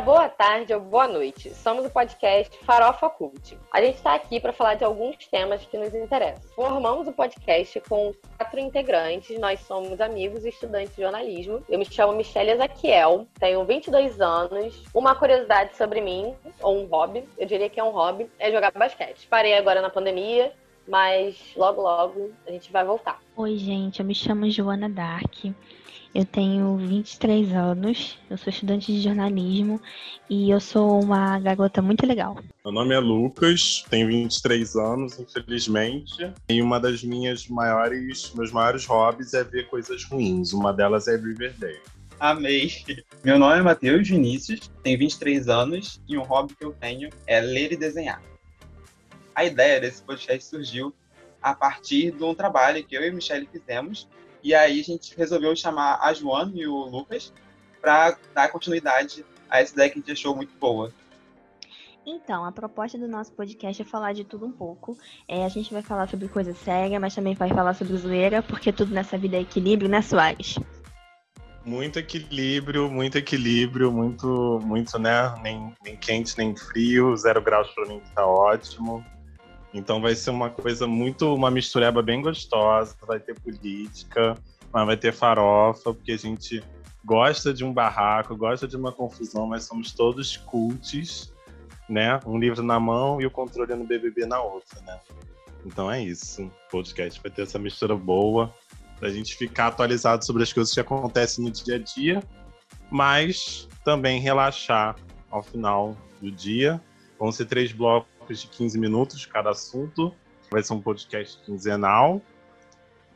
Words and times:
boa 0.00 0.28
tarde 0.28 0.74
ou 0.74 0.80
boa 0.80 1.08
noite. 1.08 1.54
Somos 1.54 1.86
o 1.86 1.90
podcast 1.90 2.56
Farofa 2.64 3.08
Cult. 3.08 3.58
A 3.72 3.80
gente 3.80 3.96
está 3.96 4.14
aqui 4.14 4.38
para 4.38 4.52
falar 4.52 4.74
de 4.74 4.84
alguns 4.84 5.16
temas 5.26 5.64
que 5.64 5.78
nos 5.78 5.94
interessam. 5.94 6.42
Formamos 6.54 7.08
o 7.08 7.12
podcast 7.12 7.80
com 7.88 8.12
quatro 8.36 8.60
integrantes. 8.60 9.38
Nós 9.38 9.60
somos 9.60 9.98
amigos 10.00 10.44
e 10.44 10.50
estudantes 10.50 10.94
de 10.94 11.02
jornalismo. 11.02 11.62
Eu 11.68 11.78
me 11.78 11.86
chamo 11.86 12.12
Michelle 12.12 12.50
Ezaquiel, 12.50 13.26
tenho 13.40 13.64
22 13.64 14.20
anos. 14.20 14.84
Uma 14.92 15.14
curiosidade 15.14 15.74
sobre 15.76 16.02
mim, 16.02 16.34
ou 16.60 16.82
um 16.82 16.86
hobby, 16.86 17.26
eu 17.38 17.46
diria 17.46 17.70
que 17.70 17.80
é 17.80 17.84
um 17.84 17.90
hobby, 17.90 18.30
é 18.38 18.52
jogar 18.52 18.72
basquete. 18.72 19.26
Parei 19.28 19.54
agora 19.54 19.80
na 19.80 19.88
pandemia, 19.88 20.52
mas 20.86 21.52
logo 21.56 21.80
logo 21.80 22.32
a 22.46 22.50
gente 22.50 22.70
vai 22.70 22.84
voltar. 22.84 23.18
Oi, 23.34 23.56
gente, 23.56 24.00
eu 24.00 24.06
me 24.06 24.14
chamo 24.14 24.50
Joana 24.50 24.90
Dark. 24.90 25.46
Eu 26.16 26.24
tenho 26.24 26.78
23 26.78 27.52
anos, 27.52 28.18
eu 28.30 28.38
sou 28.38 28.50
estudante 28.50 28.90
de 28.90 29.02
jornalismo 29.02 29.78
e 30.30 30.50
eu 30.50 30.58
sou 30.58 30.98
uma 31.02 31.38
garota 31.38 31.82
muito 31.82 32.06
legal. 32.06 32.38
Meu 32.64 32.72
nome 32.72 32.94
é 32.94 32.98
Lucas, 32.98 33.84
tenho 33.90 34.06
23 34.08 34.76
anos, 34.76 35.20
infelizmente, 35.20 36.32
e 36.48 36.62
uma 36.62 36.80
das 36.80 37.04
minhas 37.04 37.46
maiores, 37.48 38.32
meus 38.34 38.50
maiores 38.50 38.86
hobbies 38.86 39.34
é 39.34 39.44
ver 39.44 39.68
coisas 39.68 40.04
ruins. 40.04 40.54
Uma 40.54 40.72
delas 40.72 41.06
é 41.06 41.18
Riverdale. 41.18 41.82
Amei. 42.18 42.72
Meu 43.22 43.38
nome 43.38 43.58
é 43.58 43.62
Matheus 43.62 44.08
Vinícius, 44.08 44.70
tenho 44.82 44.98
23 44.98 45.50
anos 45.50 46.00
e 46.08 46.16
um 46.16 46.22
hobby 46.22 46.56
que 46.56 46.64
eu 46.64 46.72
tenho 46.80 47.10
é 47.26 47.42
ler 47.42 47.72
e 47.72 47.76
desenhar. 47.76 48.22
A 49.34 49.44
ideia 49.44 49.78
desse 49.82 50.02
podcast 50.02 50.48
surgiu 50.48 50.94
a 51.42 51.54
partir 51.54 52.10
de 52.12 52.24
um 52.24 52.34
trabalho 52.34 52.82
que 52.82 52.96
eu 52.96 53.02
e 53.02 53.10
a 53.10 53.12
Michelle 53.12 53.46
fizemos 53.52 54.08
e 54.46 54.54
aí 54.54 54.78
a 54.78 54.84
gente 54.84 55.12
resolveu 55.16 55.56
chamar 55.56 55.98
a 56.00 56.14
Joana 56.14 56.52
e 56.54 56.68
o 56.68 56.76
Lucas 56.84 57.32
para 57.80 58.16
dar 58.32 58.48
continuidade 58.48 59.26
a 59.50 59.60
essa 59.60 59.74
ideia 59.74 59.90
que 59.90 59.98
a 59.98 60.00
gente 60.00 60.12
achou 60.12 60.36
muito 60.36 60.56
boa. 60.56 60.92
Então, 62.06 62.44
a 62.44 62.52
proposta 62.52 62.96
do 62.96 63.08
nosso 63.08 63.32
podcast 63.32 63.82
é 63.82 63.84
falar 63.84 64.12
de 64.12 64.22
tudo 64.22 64.46
um 64.46 64.52
pouco. 64.52 64.96
É, 65.26 65.44
a 65.44 65.48
gente 65.48 65.72
vai 65.72 65.82
falar 65.82 66.08
sobre 66.08 66.28
coisa 66.28 66.54
séria, 66.54 67.00
mas 67.00 67.12
também 67.12 67.34
vai 67.34 67.48
falar 67.48 67.74
sobre 67.74 67.96
zoeira, 67.96 68.40
porque 68.40 68.72
tudo 68.72 68.94
nessa 68.94 69.18
vida 69.18 69.36
é 69.36 69.40
equilíbrio, 69.40 69.90
né, 69.90 70.00
Soares? 70.00 70.60
Muito 71.64 71.98
equilíbrio, 71.98 72.88
muito 72.88 73.18
equilíbrio, 73.18 73.90
muito, 73.90 74.60
muito, 74.62 74.96
né? 74.96 75.34
Nem, 75.42 75.74
nem 75.82 75.96
quente, 75.96 76.38
nem 76.38 76.54
frio, 76.54 77.16
zero 77.16 77.42
graus 77.42 77.68
para 77.74 77.86
mim 77.86 78.00
tá 78.14 78.24
ótimo. 78.24 79.04
Então 79.76 80.00
vai 80.00 80.14
ser 80.14 80.30
uma 80.30 80.48
coisa 80.48 80.86
muito, 80.86 81.34
uma 81.34 81.50
mistureba 81.50 82.00
bem 82.00 82.22
gostosa, 82.22 82.96
vai 83.06 83.20
ter 83.20 83.38
política, 83.38 84.34
mas 84.72 84.86
vai 84.86 84.96
ter 84.96 85.12
farofa, 85.12 85.92
porque 85.92 86.12
a 86.12 86.16
gente 86.16 86.64
gosta 87.04 87.52
de 87.52 87.62
um 87.62 87.74
barraco, 87.74 88.34
gosta 88.34 88.66
de 88.66 88.74
uma 88.74 88.90
confusão, 88.90 89.46
mas 89.46 89.64
somos 89.64 89.92
todos 89.92 90.38
cultes, 90.38 91.30
né? 91.90 92.18
Um 92.24 92.38
livro 92.38 92.62
na 92.62 92.80
mão 92.80 93.20
e 93.20 93.26
o 93.26 93.30
controle 93.30 93.74
no 93.74 93.84
BBB 93.84 94.24
na 94.24 94.40
outra, 94.40 94.80
né? 94.80 94.98
Então 95.66 95.90
é 95.90 96.02
isso. 96.02 96.44
O 96.44 96.50
podcast 96.70 97.20
vai 97.20 97.30
ter 97.30 97.42
essa 97.42 97.58
mistura 97.58 97.94
boa 97.94 98.50
pra 98.98 99.10
gente 99.10 99.36
ficar 99.36 99.66
atualizado 99.66 100.24
sobre 100.24 100.42
as 100.42 100.54
coisas 100.54 100.72
que 100.72 100.80
acontecem 100.80 101.44
no 101.44 101.50
dia 101.50 101.76
a 101.76 101.78
dia, 101.78 102.22
mas 102.90 103.68
também 103.84 104.22
relaxar 104.22 104.96
ao 105.30 105.42
final 105.42 105.94
do 106.18 106.30
dia. 106.30 106.80
Vão 107.18 107.30
ser 107.30 107.44
três 107.44 107.72
blocos 107.72 108.15
de 108.34 108.46
15 108.48 108.78
minutos 108.78 109.24
cada 109.26 109.50
assunto. 109.50 110.14
Vai 110.50 110.62
ser 110.62 110.72
um 110.74 110.80
podcast 110.80 111.40
quinzenal. 111.44 112.20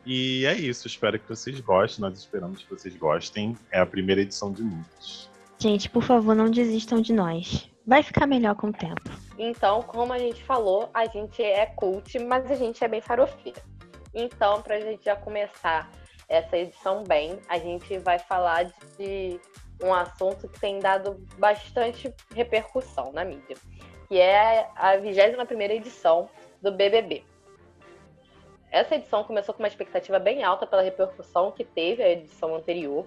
E 0.04 0.46
é 0.46 0.54
isso, 0.54 0.86
espero 0.86 1.18
que 1.18 1.28
vocês 1.28 1.60
gostem. 1.60 2.02
Nós 2.02 2.18
esperamos 2.18 2.62
que 2.62 2.70
vocês 2.70 2.96
gostem. 2.96 3.56
É 3.70 3.80
a 3.80 3.86
primeira 3.86 4.20
edição 4.20 4.52
de 4.52 4.62
muitos. 4.62 5.28
Gente, 5.58 5.90
por 5.90 6.02
favor, 6.02 6.34
não 6.34 6.50
desistam 6.50 7.00
de 7.00 7.12
nós. 7.12 7.68
Vai 7.86 8.02
ficar 8.02 8.26
melhor 8.26 8.54
com 8.54 8.68
o 8.68 8.72
tempo. 8.72 9.10
Então, 9.38 9.82
como 9.82 10.12
a 10.12 10.18
gente 10.18 10.42
falou, 10.44 10.90
a 10.94 11.06
gente 11.06 11.42
é 11.42 11.66
cult, 11.66 12.18
mas 12.18 12.50
a 12.50 12.54
gente 12.54 12.82
é 12.82 12.88
bem 12.88 13.00
farofeira. 13.00 13.62
Então, 14.14 14.62
para 14.62 14.76
a 14.76 14.80
gente 14.80 15.04
já 15.04 15.16
começar 15.16 15.90
essa 16.28 16.56
edição 16.56 17.04
bem, 17.04 17.38
a 17.48 17.58
gente 17.58 17.98
vai 17.98 18.18
falar 18.18 18.64
de 18.98 19.40
um 19.82 19.92
assunto 19.92 20.48
que 20.48 20.60
tem 20.60 20.78
dado 20.78 21.26
bastante 21.38 22.12
repercussão 22.34 23.12
na 23.12 23.24
mídia 23.24 23.56
que 24.10 24.18
é 24.18 24.68
a 24.74 24.96
21 24.96 25.60
edição 25.70 26.28
do 26.60 26.72
BBB. 26.72 27.22
Essa 28.68 28.96
edição 28.96 29.22
começou 29.22 29.54
com 29.54 29.62
uma 29.62 29.68
expectativa 29.68 30.18
bem 30.18 30.42
alta 30.42 30.66
pela 30.66 30.82
repercussão 30.82 31.52
que 31.52 31.62
teve 31.62 32.02
a 32.02 32.10
edição 32.10 32.56
anterior. 32.56 33.04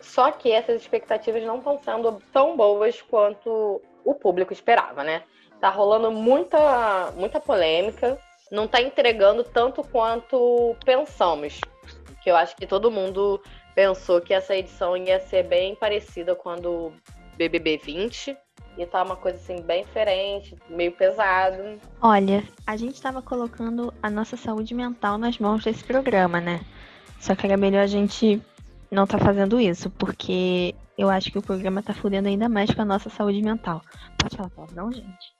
Só 0.00 0.32
que 0.32 0.50
essas 0.50 0.82
expectativas 0.82 1.44
não 1.44 1.58
estão 1.58 1.78
sendo 1.78 2.20
tão 2.32 2.56
boas 2.56 3.00
quanto 3.02 3.80
o 4.04 4.14
público 4.16 4.52
esperava, 4.52 5.04
né? 5.04 5.22
Tá 5.60 5.70
rolando 5.70 6.10
muita, 6.10 7.12
muita 7.12 7.38
polêmica, 7.38 8.18
não 8.50 8.66
tá 8.66 8.82
entregando 8.82 9.44
tanto 9.44 9.84
quanto 9.84 10.74
pensamos. 10.84 11.60
Que 12.20 12.32
eu 12.32 12.34
acho 12.34 12.56
que 12.56 12.66
todo 12.66 12.90
mundo 12.90 13.40
pensou 13.76 14.20
que 14.20 14.34
essa 14.34 14.56
edição 14.56 14.96
ia 14.96 15.20
ser 15.20 15.44
bem 15.44 15.76
parecida 15.76 16.34
com 16.34 16.48
a 16.48 16.56
do 16.56 16.92
BBB 17.36 17.76
20 17.76 18.36
e 18.76 18.86
tá 18.86 19.02
uma 19.02 19.16
coisa 19.16 19.38
assim 19.38 19.60
bem 19.60 19.84
diferente, 19.84 20.56
meio 20.68 20.92
pesado. 20.92 21.78
Olha, 22.00 22.42
a 22.66 22.76
gente 22.76 23.00
tava 23.00 23.20
colocando 23.20 23.92
a 24.02 24.08
nossa 24.08 24.36
saúde 24.36 24.74
mental 24.74 25.18
nas 25.18 25.38
mãos 25.38 25.64
desse 25.64 25.84
programa, 25.84 26.40
né? 26.40 26.60
Só 27.20 27.34
que 27.34 27.46
era 27.46 27.56
melhor 27.56 27.82
a 27.82 27.86
gente 27.86 28.40
não 28.90 29.06
tá 29.06 29.18
fazendo 29.18 29.60
isso, 29.60 29.90
porque 29.90 30.74
eu 30.96 31.08
acho 31.08 31.30
que 31.30 31.38
o 31.38 31.42
programa 31.42 31.82
tá 31.82 31.94
fudendo 31.94 32.28
ainda 32.28 32.48
mais 32.48 32.70
com 32.70 32.82
a 32.82 32.84
nossa 32.84 33.08
saúde 33.10 33.42
mental. 33.42 33.82
Pode 34.18 34.36
falar 34.36 34.50
palavrão, 34.50 34.92
gente? 34.92 35.32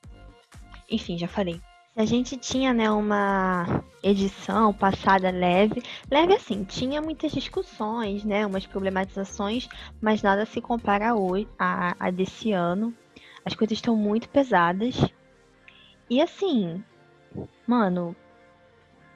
Enfim, 0.90 1.18
já 1.18 1.28
falei. 1.28 1.60
Se 1.94 2.00
a 2.00 2.06
gente 2.06 2.36
tinha, 2.38 2.72
né, 2.72 2.90
uma 2.90 3.84
edição 4.02 4.72
passada 4.72 5.30
leve, 5.30 5.82
leve 6.10 6.34
assim, 6.34 6.64
tinha 6.64 7.02
muitas 7.02 7.32
discussões, 7.32 8.24
né, 8.24 8.46
umas 8.46 8.66
problematizações, 8.66 9.68
mas 10.00 10.22
nada 10.22 10.46
se 10.46 10.60
compara 10.60 11.12
a, 11.58 11.96
a 11.98 12.10
desse 12.10 12.52
ano. 12.52 12.94
As 13.44 13.54
coisas 13.54 13.78
estão 13.78 13.96
muito 13.96 14.28
pesadas. 14.28 14.96
E 16.08 16.20
assim, 16.20 16.82
mano, 17.66 18.14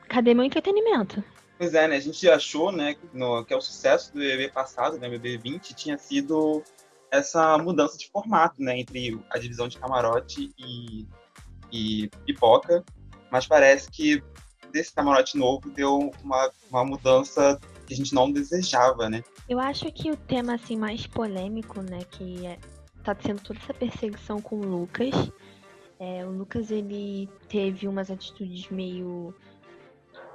cadê 0.09 0.35
meu 0.35 0.45
entretenimento? 0.45 1.23
Pois 1.59 1.75
é, 1.75 1.89
né? 1.89 1.97
A 1.97 2.01
gente 2.01 2.29
achou, 2.29 2.71
né, 2.71 2.97
no, 3.13 3.45
que 3.45 3.55
é 3.55 3.57
o 3.57 3.61
sucesso 3.61 4.13
do 4.13 4.19
BBB 4.19 4.51
passado, 4.51 4.99
né, 4.99 5.09
BBB 5.09 5.39
20, 5.39 5.75
tinha 5.75 5.97
sido 5.97 6.63
essa 7.11 7.57
mudança 7.59 7.97
de 7.97 8.09
formato, 8.11 8.63
né, 8.63 8.79
entre 8.79 9.19
a 9.31 9.39
divisão 9.39 9.69
de 9.69 9.79
camarote 9.79 10.53
e, 10.59 11.07
e 11.73 12.09
pipoca, 12.27 12.85
mas 13.31 13.47
parece 13.47 13.91
que 13.91 14.23
desse 14.71 14.95
camarote 14.95 15.39
novo 15.39 15.71
deu 15.71 16.11
uma, 16.23 16.51
uma 16.71 16.85
mudança 16.85 17.59
que 17.87 17.95
a 17.95 17.97
gente 17.97 18.15
não 18.15 18.31
desejava, 18.31 19.09
né? 19.09 19.23
Eu 19.49 19.59
acho 19.59 19.91
que 19.93 20.11
o 20.11 20.17
tema 20.17 20.55
assim 20.55 20.77
mais 20.77 21.07
polêmico, 21.07 21.81
né, 21.81 22.01
que 22.11 22.45
é 22.47 22.59
tá 23.07 23.15
tendo 23.15 23.41
toda 23.41 23.59
essa 23.61 23.73
perseguição 23.73 24.41
com 24.41 24.57
o 24.57 24.65
Lucas. 24.65 25.15
É, 25.99 26.27
o 26.27 26.31
Lucas 26.31 26.71
ele 26.71 27.29
teve 27.49 27.87
umas 27.87 28.11
atitudes 28.11 28.69
meio 28.69 29.35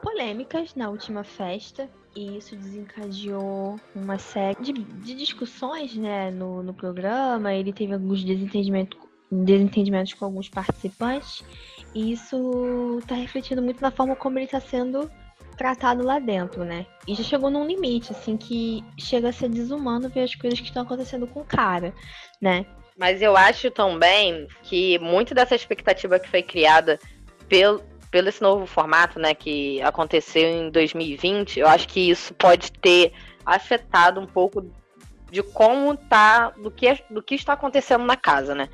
polêmicas 0.01 0.73
na 0.73 0.89
última 0.89 1.23
festa 1.23 1.89
e 2.15 2.37
isso 2.37 2.55
desencadeou 2.55 3.79
uma 3.93 4.17
série 4.17 4.61
de, 4.61 4.73
de 4.73 5.13
discussões 5.13 5.95
né, 5.95 6.31
no, 6.31 6.63
no 6.63 6.73
programa. 6.73 7.53
Ele 7.53 7.73
teve 7.73 7.93
alguns 7.93 8.23
desentendimentos, 8.23 8.97
desentendimentos 9.29 10.13
com 10.13 10.25
alguns 10.25 10.49
participantes 10.49 11.43
e 11.93 12.13
isso 12.13 12.99
está 12.99 13.15
refletindo 13.15 13.61
muito 13.61 13.81
na 13.81 13.91
forma 13.91 14.15
como 14.15 14.39
ele 14.39 14.45
está 14.45 14.61
sendo 14.61 15.11
tratado 15.61 16.03
lá 16.03 16.17
dentro, 16.17 16.65
né? 16.65 16.87
E 17.07 17.13
já 17.13 17.23
chegou 17.23 17.51
num 17.51 17.67
limite, 17.67 18.11
assim, 18.11 18.35
que 18.35 18.83
chega 18.97 19.29
a 19.29 19.31
ser 19.31 19.47
desumano 19.47 20.09
ver 20.09 20.23
as 20.23 20.33
coisas 20.33 20.59
que 20.59 20.65
estão 20.65 20.81
acontecendo 20.81 21.27
com 21.27 21.41
o 21.41 21.45
cara, 21.45 21.93
né? 22.41 22.65
Mas 22.97 23.21
eu 23.21 23.37
acho 23.37 23.69
também 23.69 24.47
que 24.63 24.97
muito 24.97 25.35
dessa 25.35 25.53
expectativa 25.53 26.17
que 26.17 26.27
foi 26.27 26.41
criada 26.41 26.99
pelo, 27.47 27.79
pelo 28.09 28.27
esse 28.27 28.41
novo 28.41 28.65
formato, 28.65 29.19
né, 29.19 29.35
que 29.35 29.79
aconteceu 29.83 30.49
em 30.49 30.71
2020, 30.71 31.59
eu 31.59 31.67
acho 31.67 31.87
que 31.87 32.09
isso 32.09 32.33
pode 32.33 32.71
ter 32.71 33.13
afetado 33.45 34.19
um 34.19 34.25
pouco 34.25 34.67
de 35.29 35.43
como 35.43 35.95
tá, 35.95 36.49
do 36.49 36.71
que, 36.71 36.97
do 37.07 37.21
que 37.21 37.35
está 37.35 37.53
acontecendo 37.53 38.03
na 38.03 38.17
casa, 38.17 38.55
né? 38.55 38.67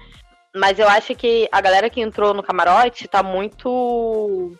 Mas 0.56 0.80
eu 0.80 0.88
acho 0.88 1.14
que 1.16 1.50
a 1.52 1.60
galera 1.60 1.90
que 1.90 2.00
entrou 2.00 2.34
no 2.34 2.42
camarote 2.42 3.10
tá 3.10 3.22
muito 3.22 4.58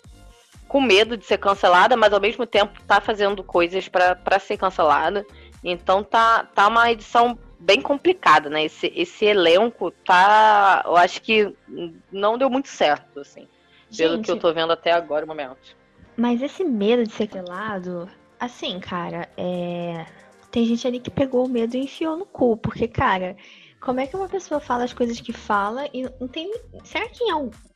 com 0.68 0.82
medo 0.82 1.18
de 1.18 1.26
ser 1.26 1.38
cancelada, 1.38 1.96
mas 1.96 2.14
ao 2.14 2.20
mesmo 2.20 2.46
tempo 2.46 2.82
tá 2.84 3.00
fazendo 3.00 3.44
coisas 3.44 3.88
para 3.88 4.40
ser 4.40 4.58
cancelada. 4.58 5.26
Então 5.64 6.04
tá, 6.04 6.44
tá 6.44 6.68
uma 6.68 6.92
edição 6.92 7.38
bem 7.60 7.82
complicada, 7.82 8.50
né? 8.50 8.66
Esse, 8.66 8.92
esse 8.96 9.26
elenco 9.26 9.92
tá. 9.92 10.84
Eu 10.86 10.96
acho 10.96 11.22
que 11.22 11.54
não 12.12 12.38
deu 12.38 12.50
muito 12.50 12.68
certo, 12.68 13.20
assim. 13.20 13.48
Gente, 13.90 13.98
pelo 13.98 14.22
que 14.22 14.32
eu 14.32 14.40
tô 14.40 14.54
vendo 14.54 14.74
até 14.74 14.92
agora 14.92 15.22
no 15.22 15.28
momento. 15.28 15.76
Mas 16.16 16.42
esse 16.42 16.64
medo 16.64 17.04
de 17.04 17.14
ser 17.14 17.28
cancelado, 17.28 18.10
assim, 18.40 18.80
cara, 18.80 19.30
é. 19.38 20.06
Tem 20.52 20.66
gente 20.66 20.88
ali 20.88 21.00
que 21.00 21.12
pegou 21.12 21.46
o 21.46 21.50
medo 21.50 21.76
e 21.76 21.82
enfiou 21.82 22.18
no 22.18 22.26
cu, 22.26 22.58
porque, 22.58 22.88
cara, 22.88 23.36
Como 23.80 24.00
é 24.00 24.08
que 24.08 24.16
uma 24.16 24.28
pessoa 24.28 24.60
fala 24.60 24.84
as 24.84 24.94
coisas 24.94 25.20
que 25.20 25.32
fala 25.32 25.88
e 25.94 26.04
não 26.20 26.28
tem. 26.28 26.52
Será 26.84 27.08
que 27.10 27.24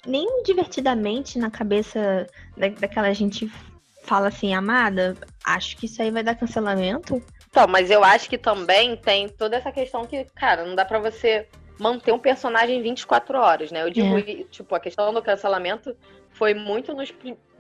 nem 0.06 0.44
divertidamente 0.44 1.38
na 1.38 1.52
cabeça 1.52 2.28
da, 2.58 2.68
daquela 2.70 3.14
gente 3.14 3.52
fala 4.04 4.28
assim, 4.28 4.54
amada? 4.54 5.16
Acho 5.44 5.78
que 5.78 5.86
isso 5.86 6.02
aí 6.02 6.12
vai 6.12 6.24
dar 6.24 6.36
cancelamento. 6.36 7.22
Então, 7.50 7.68
mas 7.68 7.92
eu 7.92 8.04
acho 8.04 8.30
que 8.30 8.38
também 8.38 8.96
tem 8.96 9.28
toda 9.30 9.58
essa 9.58 9.72
questão 9.72 10.06
que, 10.06 10.26
cara, 10.36 10.66
não 10.66 10.76
dá 10.76 10.86
para 10.86 11.00
você 11.00 11.48
manter 11.80 12.12
um 12.14 12.20
personagem 12.20 12.82
24 12.82 13.38
horas, 13.38 13.72
né? 13.72 13.84
Eu 13.84 13.90
digo, 13.90 14.18
é. 14.18 14.44
tipo, 14.46 14.74
a 14.74 14.80
questão 14.80 15.14
do 15.14 15.22
cancelamento 15.22 15.96
foi 16.32 16.54
muito 16.54 16.94
nos, 16.94 17.14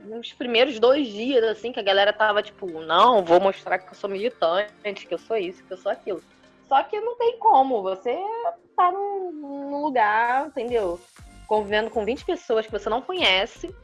nos 0.05 0.31
primeiros 0.33 0.79
dois 0.79 1.07
dias, 1.07 1.43
assim, 1.43 1.71
que 1.71 1.79
a 1.79 1.83
galera 1.83 2.13
tava, 2.13 2.41
tipo, 2.41 2.67
não, 2.81 3.23
vou 3.23 3.39
mostrar 3.39 3.79
que 3.79 3.89
eu 3.89 3.95
sou 3.95 4.09
militante, 4.09 5.05
que 5.07 5.13
eu 5.13 5.17
sou 5.17 5.37
isso, 5.37 5.63
que 5.63 5.73
eu 5.73 5.77
sou 5.77 5.91
aquilo. 5.91 6.21
Só 6.71 6.81
que 6.83 7.01
não 7.01 7.17
tem 7.17 7.37
como, 7.37 7.81
você 7.81 8.17
tá 8.77 8.89
num, 8.93 9.29
num 9.33 9.81
lugar, 9.81 10.47
entendeu? 10.47 10.97
Convivendo 11.45 11.89
com 11.89 12.05
20 12.05 12.23
pessoas 12.23 12.65
que 12.65 12.71
você 12.71 12.89
não 12.89 13.01
conhece, 13.01 13.75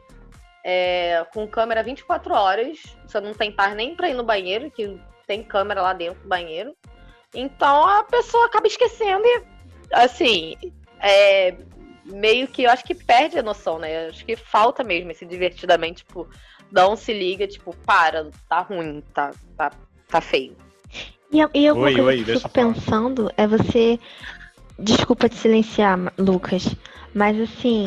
é, 0.64 1.26
com 1.34 1.46
câmera 1.46 1.84
24 1.84 2.34
horas, 2.34 2.80
você 3.06 3.20
não 3.20 3.34
tem 3.34 3.52
par 3.52 3.76
nem 3.76 3.94
pra 3.94 4.08
ir 4.08 4.14
no 4.14 4.24
banheiro, 4.24 4.72
que 4.72 4.98
tem 5.28 5.44
câmera 5.44 5.82
lá 5.82 5.92
dentro 5.92 6.22
do 6.22 6.30
banheiro. 6.30 6.74
Então 7.36 7.86
a 7.86 8.06
pessoa 8.06 8.46
acaba 8.46 8.68
esquecendo 8.68 9.26
e, 9.26 9.44
assim, 9.92 10.56
é, 11.02 11.58
meio 12.06 12.48
que 12.48 12.64
eu 12.64 12.72
acho 12.72 12.86
que 12.86 12.96
perde 12.96 13.38
a 13.38 13.44
noção, 13.44 13.80
né? 13.80 14.08
Acho 14.08 14.26
que 14.26 14.38
falta 14.38 14.82
mesmo 14.82 15.12
esse 15.12 15.26
divertidamente, 15.26 16.06
tipo, 16.06 16.26
não 16.72 16.96
se 16.96 17.12
liga, 17.12 17.46
tipo, 17.50 17.76
para, 17.86 18.32
tá 18.48 18.62
ruim, 18.62 19.04
tá, 19.14 19.34
tá, 19.58 19.74
tá 20.08 20.22
feio. 20.22 20.56
E, 21.32 21.40
e 21.54 21.66
eu 21.66 21.76
oi, 21.78 22.00
oi, 22.00 22.24
que 22.24 22.32
eu 22.32 22.40
fico 22.40 22.50
pensando 22.50 23.32
é 23.36 23.48
você. 23.48 24.00
Desculpa 24.80 25.28
te 25.28 25.36
silenciar, 25.36 26.14
Lucas, 26.18 26.76
mas 27.14 27.40
assim. 27.40 27.86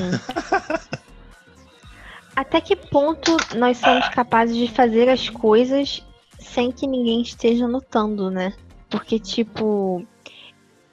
até 2.34 2.60
que 2.60 2.74
ponto 2.74 3.36
nós 3.56 3.78
somos 3.78 4.08
capazes 4.08 4.56
de 4.56 4.68
fazer 4.68 5.08
as 5.08 5.28
coisas 5.28 6.04
sem 6.38 6.72
que 6.72 6.86
ninguém 6.86 7.20
esteja 7.22 7.68
notando, 7.68 8.30
né? 8.30 8.54
Porque, 8.88 9.18
tipo, 9.18 10.04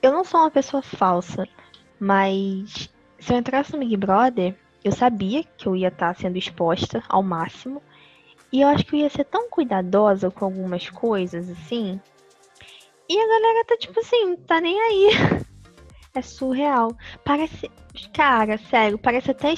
eu 0.01 0.11
não 0.11 0.23
sou 0.23 0.41
uma 0.41 0.51
pessoa 0.51 0.83
falsa, 0.83 1.47
mas 1.99 2.89
se 3.17 3.33
eu 3.33 3.37
entrasse 3.37 3.73
no 3.73 3.79
Big 3.79 3.97
Brother, 3.97 4.55
eu 4.83 4.91
sabia 4.91 5.43
que 5.43 5.67
eu 5.67 5.75
ia 5.75 5.87
estar 5.87 6.15
sendo 6.15 6.37
exposta 6.37 7.03
ao 7.09 7.23
máximo. 7.23 7.81
E 8.51 8.61
eu 8.61 8.67
acho 8.67 8.85
que 8.85 8.95
eu 8.95 8.99
ia 9.01 9.09
ser 9.09 9.25
tão 9.25 9.49
cuidadosa 9.49 10.31
com 10.31 10.45
algumas 10.45 10.89
coisas, 10.89 11.49
assim. 11.49 11.99
E 13.09 13.17
a 13.17 13.27
galera 13.27 13.65
tá 13.65 13.77
tipo 13.77 13.99
assim, 13.99 14.35
tá 14.37 14.61
nem 14.61 14.79
aí. 14.79 15.09
É 16.15 16.21
surreal. 16.21 16.97
Parece. 17.23 17.69
Cara, 18.11 18.57
sério, 18.57 18.97
parece 18.97 19.29
até 19.29 19.53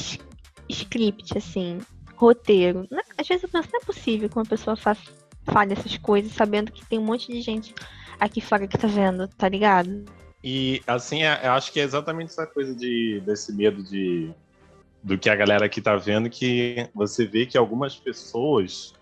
script, 0.68 1.38
assim. 1.38 1.78
Roteiro. 2.18 2.86
É, 2.92 3.02
às 3.18 3.26
vezes 3.26 3.44
eu 3.44 3.50
penso, 3.50 3.70
não 3.72 3.80
é 3.80 3.86
possível 3.86 4.28
que 4.28 4.36
uma 4.36 4.46
pessoa 4.46 4.76
fale 4.76 5.72
essas 5.72 5.98
coisas 5.98 6.34
sabendo 6.34 6.70
que 6.70 6.86
tem 6.86 7.00
um 7.00 7.06
monte 7.06 7.32
de 7.32 7.40
gente 7.40 7.74
aqui 8.20 8.42
fora 8.42 8.68
que 8.68 8.78
tá 8.78 8.88
vendo, 8.88 9.26
tá 9.30 9.48
ligado? 9.48 10.04
E 10.44 10.82
assim, 10.86 11.24
é, 11.24 11.40
eu 11.44 11.52
acho 11.52 11.72
que 11.72 11.80
é 11.80 11.84
exatamente 11.84 12.32
essa 12.32 12.46
coisa 12.46 12.76
de, 12.76 13.22
desse 13.26 13.54
medo 13.54 13.82
de 13.82 14.34
do 15.04 15.18
que 15.18 15.30
a 15.30 15.36
galera 15.36 15.66
aqui 15.66 15.82
tá 15.82 15.96
vendo, 15.96 16.30
que 16.30 16.90
você 16.94 17.26
vê 17.26 17.46
que 17.46 17.58
algumas 17.58 17.96
pessoas, 17.96 18.94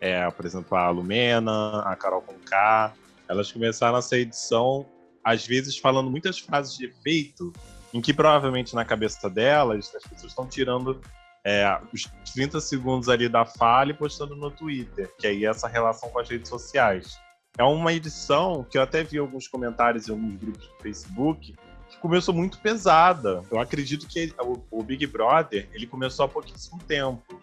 é, 0.00 0.28
por 0.30 0.44
exemplo, 0.44 0.76
a 0.76 0.90
Lumena, 0.90 1.80
a 1.82 1.94
Carol 1.96 2.22
Conká, 2.22 2.92
elas 3.28 3.50
começaram 3.50 3.98
essa 3.98 4.16
edição, 4.16 4.86
às 5.24 5.46
vezes, 5.46 5.78
falando 5.78 6.10
muitas 6.10 6.38
frases 6.38 6.76
de 6.76 6.86
efeito, 6.86 7.52
em 7.94 8.00
que 8.00 8.12
provavelmente 8.12 8.74
na 8.74 8.84
cabeça 8.84 9.30
delas, 9.30 9.94
as 9.94 10.02
pessoas 10.02 10.32
estão 10.32 10.46
tirando 10.46 11.00
é, 11.44 11.78
os 11.92 12.10
30 12.34 12.60
segundos 12.60 13.08
ali 13.08 13.28
da 13.28 13.44
fala 13.44 13.90
e 13.90 13.94
postando 13.94 14.34
no 14.34 14.50
Twitter, 14.50 15.10
que 15.18 15.26
aí 15.26 15.44
é 15.44 15.48
essa 15.48 15.68
relação 15.68 16.08
com 16.10 16.18
as 16.18 16.28
redes 16.28 16.48
sociais. 16.48 17.18
É 17.58 17.64
uma 17.64 17.92
edição 17.92 18.64
que 18.64 18.78
eu 18.78 18.82
até 18.82 19.04
vi 19.04 19.18
alguns 19.18 19.46
comentários 19.46 20.08
em 20.08 20.12
alguns 20.12 20.36
grupos 20.36 20.66
do 20.66 20.74
Facebook 20.82 21.54
começou 22.02 22.34
muito 22.34 22.58
pesada. 22.58 23.44
Eu 23.48 23.60
acredito 23.60 24.08
que 24.08 24.34
o, 24.72 24.82
Big 24.82 25.06
Brother 25.06 25.68
ele 25.72 25.86
começou 25.86 26.26
há 26.26 26.28
pouquíssimo 26.28 26.82
tempo. 26.82 27.40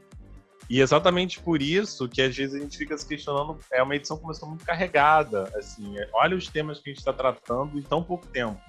E 0.69 0.81
exatamente 0.81 1.39
por 1.39 1.61
isso 1.61 2.07
que 2.09 2.21
às 2.21 2.35
vezes 2.35 2.53
a 2.53 2.59
gente 2.59 2.77
fica 2.77 2.95
se 2.95 3.07
questionando, 3.07 3.57
é 3.71 3.81
uma 3.81 3.95
edição 3.95 4.17
que 4.17 4.21
começou 4.21 4.47
muito 4.49 4.63
carregada, 4.63 5.51
assim, 5.57 5.95
olha 6.13 6.35
os 6.35 6.47
temas 6.47 6.79
que 6.79 6.89
a 6.89 6.91
gente 6.91 6.99
está 6.99 7.11
tratando 7.11 7.79
em 7.79 7.81
tão 7.81 8.03
pouco 8.03 8.27
tempo. 8.27 8.61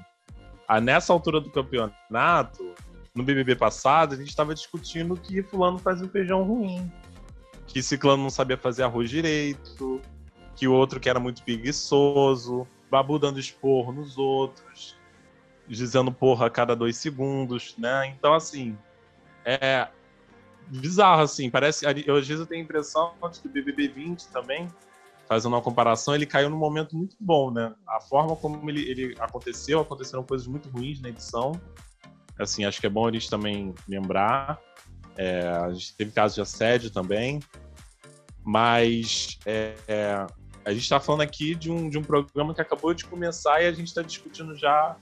Ah, 0.67 0.81
nessa 0.81 1.13
altura 1.13 1.41
do 1.41 1.51
campeonato, 1.51 2.75
no 3.15 3.23
BBB 3.23 3.57
passado, 3.57 4.15
a 4.15 4.17
gente 4.17 4.29
estava 4.29 4.55
discutindo 4.55 5.15
que 5.15 5.43
fulano 5.43 5.79
fazia 5.79 6.07
um 6.07 6.09
feijão 6.09 6.43
ruim, 6.43 6.91
que 7.67 7.83
ciclano 7.83 8.23
não 8.23 8.31
sabia 8.31 8.57
fazer 8.57 8.85
arroz 8.85 9.11
direito, 9.11 10.01
que 10.57 10.67
o 10.67 10.73
outro 10.73 11.01
que 11.01 11.11
era 11.11 11.21
muito 11.21 11.43
preguiçoso, 11.43 12.67
Babu 12.91 13.19
dando 13.19 13.39
esporro 13.39 13.93
nos 13.93 14.17
outros, 14.17 14.97
dizendo 15.77 16.11
porra 16.11 16.47
a 16.47 16.51
cada 16.51 16.75
dois 16.75 16.97
segundos, 16.97 17.77
né? 17.79 18.09
Então, 18.09 18.35
assim, 18.35 18.77
é 19.45 19.89
bizarro, 20.67 21.23
assim, 21.23 21.49
parece... 21.49 21.85
Eu, 22.07 22.17
às 22.17 22.27
vezes 22.27 22.41
eu 22.41 22.47
tenho 22.47 22.63
a 22.63 22.65
impressão 22.65 23.15
de 23.31 23.41
que 23.41 23.47
o 23.47 23.51
BBB 23.51 23.89
20 23.89 24.29
também, 24.29 24.69
fazendo 25.29 25.53
uma 25.53 25.63
comparação, 25.63 26.15
ele 26.15 26.27
caiu 26.27 26.51
num 26.51 26.59
momento 26.59 26.97
muito 26.97 27.17
bom, 27.21 27.51
né? 27.51 27.73
A 27.87 28.01
forma 28.01 28.35
como 28.37 28.69
ele, 28.69 28.89
ele 28.89 29.17
aconteceu, 29.21 29.81
aconteceram 29.81 30.25
coisas 30.25 30.47
muito 30.47 30.69
ruins 30.69 31.01
na 31.01 31.09
edição, 31.09 31.53
assim, 32.39 32.65
acho 32.65 32.81
que 32.81 32.87
é 32.87 32.91
bom 32.91 33.07
a 33.07 33.13
gente 33.13 33.31
também 33.31 33.75
lembrar, 33.89 34.61
é, 35.17 35.47
a 35.47 35.73
gente 35.73 35.95
teve 35.95 36.11
casos 36.11 36.35
de 36.35 36.41
assédio 36.41 36.91
também, 36.91 37.41
mas 38.43 39.39
é, 39.45 39.75
é, 39.87 40.27
a 40.65 40.73
gente 40.73 40.83
está 40.83 40.99
falando 40.99 41.21
aqui 41.21 41.55
de 41.55 41.71
um, 41.71 41.89
de 41.89 41.99
um 41.99 42.03
programa 42.03 42.55
que 42.55 42.61
acabou 42.61 42.95
de 42.95 43.05
começar 43.05 43.63
e 43.63 43.67
a 43.67 43.73
gente 43.73 43.89
está 43.89 44.03
discutindo 44.03 44.57
já 44.57 44.97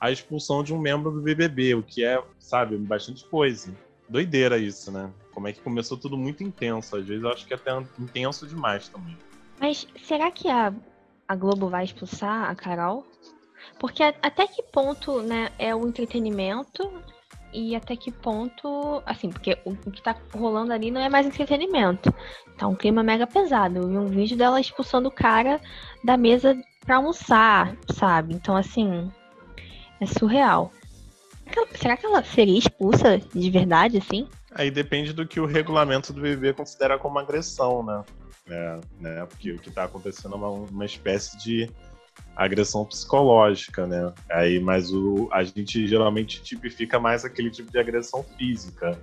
a 0.00 0.10
expulsão 0.10 0.62
de 0.62 0.74
um 0.74 0.78
membro 0.78 1.10
do 1.10 1.20
BBB, 1.20 1.74
o 1.74 1.82
que 1.82 2.04
é, 2.04 2.22
sabe, 2.38 2.76
bastante 2.76 3.24
coisa. 3.24 3.74
Doideira 4.08 4.58
isso, 4.58 4.92
né? 4.92 5.10
Como 5.32 5.48
é 5.48 5.52
que 5.52 5.60
começou 5.60 5.96
tudo 5.96 6.16
muito 6.16 6.44
intenso. 6.44 6.96
Às 6.96 7.06
vezes 7.06 7.22
eu 7.22 7.30
acho 7.30 7.46
que 7.46 7.54
é 7.54 7.56
até 7.56 7.70
intenso 7.98 8.46
demais 8.46 8.88
também. 8.88 9.16
Mas 9.58 9.86
será 10.04 10.30
que 10.30 10.48
a, 10.48 10.72
a 11.26 11.36
Globo 11.36 11.68
vai 11.68 11.84
expulsar 11.84 12.50
a 12.50 12.54
Carol? 12.54 13.06
Porque 13.78 14.02
até 14.02 14.46
que 14.46 14.62
ponto, 14.62 15.22
né, 15.22 15.50
é 15.58 15.74
o 15.74 15.86
entretenimento 15.88 17.02
e 17.52 17.74
até 17.74 17.96
que 17.96 18.10
ponto, 18.10 19.02
assim, 19.06 19.30
porque 19.30 19.56
o, 19.64 19.74
que 19.76 20.02
tá 20.02 20.16
rolando 20.34 20.72
ali 20.72 20.90
não 20.90 21.00
é 21.00 21.08
mais 21.08 21.26
entretenimento. 21.26 22.12
Tá 22.58 22.66
um 22.66 22.74
clima 22.74 23.02
mega 23.02 23.26
pesado. 23.26 23.78
Eu 23.78 23.88
vi 23.88 23.96
um 23.96 24.06
vídeo 24.06 24.36
dela 24.36 24.60
expulsando 24.60 25.08
o 25.08 25.12
cara 25.12 25.60
da 26.02 26.16
mesa 26.16 26.60
pra 26.84 26.96
almoçar, 26.96 27.76
sabe? 27.92 28.34
Então, 28.34 28.56
assim, 28.56 29.10
é 30.04 30.06
surreal. 30.06 30.72
Será 31.74 31.96
que 31.96 32.06
ela 32.06 32.22
seria 32.22 32.58
expulsa 32.58 33.18
de 33.18 33.50
verdade, 33.50 33.98
assim? 33.98 34.28
Aí 34.54 34.70
depende 34.70 35.12
do 35.12 35.26
que 35.26 35.40
o 35.40 35.46
regulamento 35.46 36.12
do 36.12 36.20
BBB 36.20 36.54
considera 36.54 36.98
como 36.98 37.18
agressão, 37.18 37.82
né? 37.82 38.04
É, 38.48 38.80
né? 39.00 39.26
Porque 39.26 39.52
o 39.52 39.58
que 39.58 39.70
tá 39.70 39.84
acontecendo 39.84 40.34
é 40.34 40.38
uma, 40.38 40.48
uma 40.48 40.84
espécie 40.84 41.36
de 41.38 41.70
agressão 42.36 42.84
psicológica, 42.84 43.86
né? 43.86 44.12
Aí, 44.30 44.60
mas 44.60 44.92
o, 44.92 45.28
a 45.32 45.42
gente 45.42 45.86
geralmente 45.86 46.42
tipifica 46.42 46.98
mais 46.98 47.24
aquele 47.24 47.50
tipo 47.50 47.70
de 47.70 47.78
agressão 47.78 48.22
física, 48.36 48.98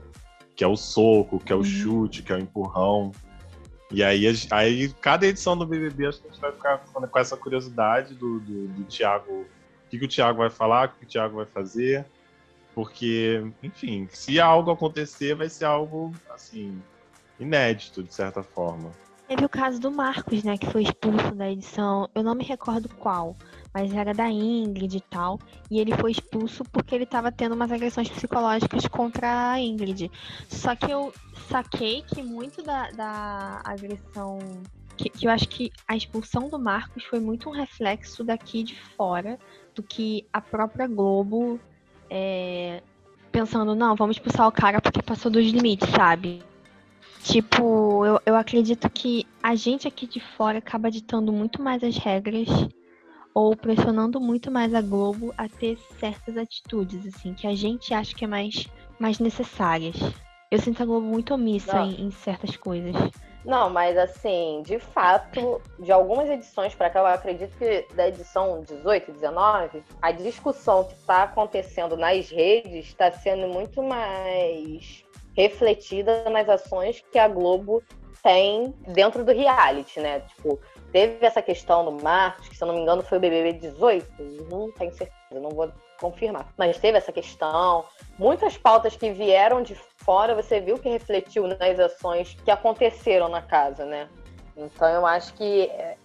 que 0.56 0.64
é 0.64 0.68
o 0.68 0.76
soco, 0.76 1.40
que 1.40 1.52
é 1.52 1.56
o 1.56 1.60
uhum. 1.60 1.64
chute, 1.64 2.24
que 2.24 2.32
é 2.32 2.36
o 2.36 2.40
empurrão. 2.40 3.12
E 3.92 4.04
aí, 4.04 4.26
aí 4.52 4.90
cada 5.02 5.28
edição 5.28 5.58
do 5.58 5.66
BBB 5.66 6.08
acho 6.08 6.22
que 6.22 6.28
a 6.28 6.32
gente 6.32 6.42
vai 6.42 6.52
ficar 6.52 6.78
com 6.78 7.20
essa 7.20 7.36
curiosidade 7.36 8.14
do, 8.14 8.40
do, 8.40 8.68
do 8.70 8.84
Thiago, 8.86 9.46
que, 9.92 10.00
que 10.00 10.06
o 10.06 10.08
Thiago 10.08 10.40
vai 10.40 10.50
falar, 10.50 10.88
o 10.88 10.92
que 10.94 11.04
o 11.04 11.08
Thiago 11.08 11.36
vai 11.36 11.46
fazer, 11.46 12.06
porque, 12.74 13.44
enfim, 13.62 14.08
se 14.10 14.40
algo 14.40 14.72
acontecer, 14.72 15.36
vai 15.36 15.50
ser 15.50 15.66
algo, 15.66 16.14
assim, 16.34 16.82
inédito, 17.38 18.02
de 18.02 18.14
certa 18.14 18.42
forma. 18.42 18.92
Teve 19.28 19.46
o 19.46 19.50
caso 19.50 19.80
do 19.80 19.92
Marcos, 19.92 20.44
né, 20.44 20.58
que 20.58 20.66
foi 20.66 20.84
expulso 20.84 21.34
da 21.36 21.50
edição, 21.50 22.10
eu 22.14 22.24
não 22.24 22.36
me 22.36 22.44
recordo 22.44 22.90
qual, 22.90 23.36
mas 23.74 23.94
era 23.94 24.14
da 24.14 24.30
Ingrid 24.30 24.98
e 24.98 25.02
tal, 25.02 25.40
e 25.70 25.80
ele 25.80 25.96
foi 25.96 26.12
expulso 26.12 26.64
porque 26.66 26.96
ele 26.96 27.06
estava 27.06 27.32
tendo 27.32 27.56
umas 27.56 27.72
agressões 27.72 28.10
psicológicas 28.10 28.88
contra 28.88 29.52
a 29.52 29.60
Ingrid. 29.60 30.12
Só 30.50 30.76
que 30.76 30.92
eu 30.92 31.14
saquei 31.50 32.02
que 32.02 32.22
muito 32.22 32.62
da, 32.62 32.92
da 32.92 33.62
agressão. 33.64 34.40
Que, 34.98 35.10
que 35.10 35.26
eu 35.26 35.32
acho 35.32 35.48
que 35.48 35.72
a 35.88 35.96
expulsão 35.96 36.50
do 36.50 36.60
Marcos 36.60 37.06
foi 37.06 37.20
muito 37.22 37.50
um 37.50 37.54
reflexo 37.54 38.26
daqui 38.26 38.64
de 38.64 38.78
fora 38.98 39.40
do 39.76 39.84
que 39.84 40.26
a 40.32 40.42
própria 40.42 40.88
Globo 40.88 41.60
é, 42.10 42.82
pensando, 43.32 43.74
não, 43.74 43.96
vamos 43.96 44.18
expulsar 44.18 44.48
o 44.48 44.52
cara 44.52 44.82
porque 44.82 45.02
passou 45.02 45.32
dos 45.32 45.46
limites, 45.46 45.90
sabe? 45.90 46.44
Tipo, 47.24 48.06
eu, 48.06 48.20
eu 48.26 48.36
acredito 48.36 48.90
que 48.90 49.26
a 49.42 49.56
gente 49.56 49.88
aqui 49.88 50.08
de 50.08 50.20
fora 50.20 50.58
acaba 50.58 50.90
ditando 50.90 51.32
muito 51.32 51.62
mais 51.62 51.84
as 51.84 51.96
regras, 51.96 52.48
ou 53.34 53.56
pressionando 53.56 54.20
muito 54.20 54.52
mais 54.52 54.74
a 54.74 54.82
Globo 54.82 55.34
a 55.38 55.48
ter 55.48 55.78
certas 56.00 56.36
atitudes, 56.38 57.06
assim, 57.06 57.34
que 57.34 57.48
a 57.48 57.56
gente 57.56 57.94
acha 57.94 58.14
que 58.14 58.26
é 58.26 58.28
mais, 58.28 58.68
mais 59.00 59.20
necessárias. 59.20 59.96
Eu 60.50 60.60
sinto 60.60 60.84
a 60.84 60.86
Globo 60.86 61.08
muito 61.08 61.34
omissa 61.34 61.80
em, 61.82 62.02
em, 62.02 62.12
certas 62.12 62.58
coisas. 62.58 62.96
Não, 63.44 63.70
mas 63.70 63.98
assim, 63.98 64.62
de 64.64 64.78
fato, 64.78 65.62
de 65.80 65.92
algumas 65.92 66.30
edições 66.30 66.76
para 66.76 66.90
cá, 66.90 67.00
eu 67.00 67.08
acredito 67.08 67.58
que 67.58 67.88
da 67.96 68.08
edição 68.08 68.62
18, 68.62 69.12
19, 69.12 69.84
a 70.02 70.12
discussão 70.12 70.84
que 70.84 70.94
está 70.94 71.24
acontecendo 71.24 71.98
nas 71.98 72.30
redes 72.30 72.86
está 72.86 73.12
sendo 73.12 73.48
muito 73.48 73.82
mais 73.82 75.04
refletida 75.36 76.30
nas 76.30 76.48
ações 76.48 77.04
que 77.12 77.18
a 77.18 77.28
Globo 77.28 77.82
tem 78.22 78.76
dentro 78.88 79.26
do 79.26 79.32
reality, 79.32 80.00
né? 80.00 80.20
Tipo, 80.20 80.60
teve 80.92 81.26
essa 81.26 81.42
questão 81.42 81.84
no 81.84 82.04
Marcos, 82.04 82.48
que 82.48 82.56
se 82.56 82.64
eu 82.64 82.68
não 82.68 82.76
me 82.76 82.82
engano 82.82 83.02
foi 83.02 83.18
o 83.18 83.22
BBB 83.22 83.54
18, 83.54 84.06
não 84.52 84.72
tenho 84.72 84.94
certeza, 84.94 85.42
não 85.42 85.50
vou 85.50 85.72
confirmar. 86.02 86.52
Mas 86.58 86.80
teve 86.80 86.98
essa 86.98 87.12
questão, 87.12 87.86
muitas 88.18 88.58
pautas 88.58 88.96
que 88.96 89.12
vieram 89.12 89.62
de 89.62 89.76
fora, 89.76 90.34
você 90.34 90.60
viu 90.60 90.80
que 90.80 90.90
refletiu 90.90 91.48
nas 91.48 91.80
ações 91.80 92.36
que 92.44 92.50
aconteceram 92.50 93.30
na 93.30 93.42
casa, 93.42 93.86
né? 93.86 94.10
Então 94.58 94.90
eu 94.90 95.06
acho 95.06 95.34
que 95.36 95.64
é, 95.66 95.96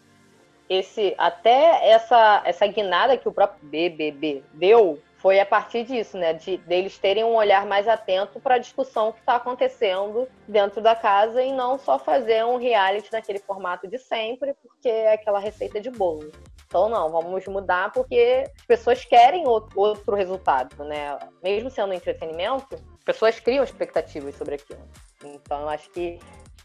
esse 0.68 1.14
até 1.16 1.88
essa 1.88 2.42
essa 2.44 2.66
guinada 2.66 3.16
que 3.16 3.28
o 3.28 3.32
próprio 3.32 3.66
BBB 3.68 4.44
deu 4.52 5.00
foi 5.18 5.40
a 5.40 5.46
partir 5.46 5.84
disso, 5.84 6.16
né? 6.18 6.34
De 6.34 6.58
deles 6.58 6.98
terem 6.98 7.24
um 7.24 7.34
olhar 7.34 7.66
mais 7.66 7.88
atento 7.88 8.38
para 8.38 8.56
a 8.56 8.58
discussão 8.58 9.12
que 9.12 9.18
está 9.20 9.36
acontecendo 9.36 10.28
dentro 10.46 10.80
da 10.80 10.94
casa 10.94 11.42
e 11.42 11.52
não 11.52 11.78
só 11.78 11.98
fazer 11.98 12.44
um 12.44 12.58
reality 12.58 13.10
naquele 13.10 13.38
formato 13.38 13.88
de 13.88 13.98
sempre, 13.98 14.54
porque 14.62 14.88
é 14.88 15.14
aquela 15.14 15.38
receita 15.38 15.80
de 15.80 15.90
bolo. 15.90 16.30
Então, 16.66 16.88
não, 16.88 17.10
vamos 17.10 17.46
mudar 17.46 17.92
porque 17.92 18.44
as 18.58 18.66
pessoas 18.66 19.04
querem 19.04 19.46
outro 19.46 20.14
resultado, 20.14 20.84
né? 20.84 21.18
Mesmo 21.42 21.70
sendo 21.70 21.92
entretenimento, 21.92 22.74
as 22.74 23.04
pessoas 23.04 23.38
criam 23.38 23.62
expectativas 23.62 24.34
sobre 24.34 24.56
aquilo. 24.56 24.82
Então, 25.24 25.62
eu 25.62 25.68
acho 25.68 25.88
que 25.90 26.18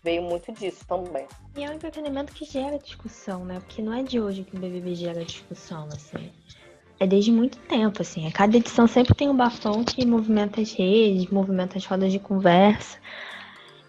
veio 0.03 0.23
muito 0.23 0.51
disso 0.51 0.85
também. 0.87 1.27
E 1.55 1.63
é 1.63 1.69
um 1.69 1.73
entretenimento 1.73 2.33
que 2.33 2.45
gera 2.45 2.79
discussão, 2.79 3.45
né? 3.45 3.59
Porque 3.59 3.81
não 3.81 3.93
é 3.93 4.01
de 4.01 4.19
hoje 4.19 4.43
que 4.43 4.55
o 4.55 4.59
BBB 4.59 4.95
gera 4.95 5.23
discussão, 5.23 5.85
assim 5.85 6.31
é 7.01 7.07
desde 7.07 7.31
muito 7.31 7.57
tempo, 7.61 8.03
assim. 8.03 8.27
A 8.27 8.31
cada 8.31 8.55
edição 8.55 8.85
sempre 8.85 9.15
tem 9.15 9.27
um 9.27 9.35
bafão 9.35 9.83
que 9.83 10.05
movimenta 10.05 10.61
as 10.61 10.71
redes, 10.71 11.31
movimenta 11.31 11.79
as 11.79 11.83
rodas 11.83 12.11
de 12.11 12.19
conversa. 12.19 12.99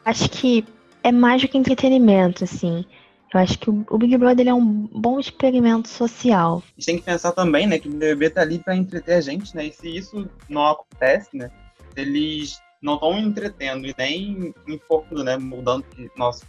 Acho 0.02 0.30
que 0.30 0.64
é 1.02 1.12
mais 1.12 1.42
do 1.42 1.48
que 1.48 1.58
entretenimento, 1.58 2.42
assim. 2.42 2.86
Eu 3.32 3.40
acho 3.40 3.58
que 3.58 3.70
o 3.70 3.98
Big 3.98 4.16
Brother 4.18 4.48
é 4.48 4.54
um 4.54 4.86
bom 4.92 5.18
experimento 5.18 5.88
social. 5.88 6.62
A 6.66 6.80
gente 6.80 6.86
tem 6.86 6.98
que 6.98 7.04
pensar 7.04 7.32
também, 7.32 7.66
né, 7.66 7.78
que 7.78 7.88
o 7.88 7.92
BBB 7.92 8.30
tá 8.30 8.42
ali 8.42 8.58
para 8.58 8.76
entreter 8.76 9.14
a 9.14 9.20
gente, 9.20 9.56
né? 9.56 9.66
E 9.66 9.72
se 9.72 9.96
isso 9.96 10.28
não 10.48 10.66
acontece, 10.66 11.34
né? 11.36 11.50
Eles 11.96 12.60
não 12.82 12.94
estão 12.94 13.18
entretendo 13.18 13.86
e 13.86 13.94
nem 13.96 14.54
informando, 14.68 15.24
né, 15.24 15.36
mudando 15.38 15.84
nosso 16.16 16.44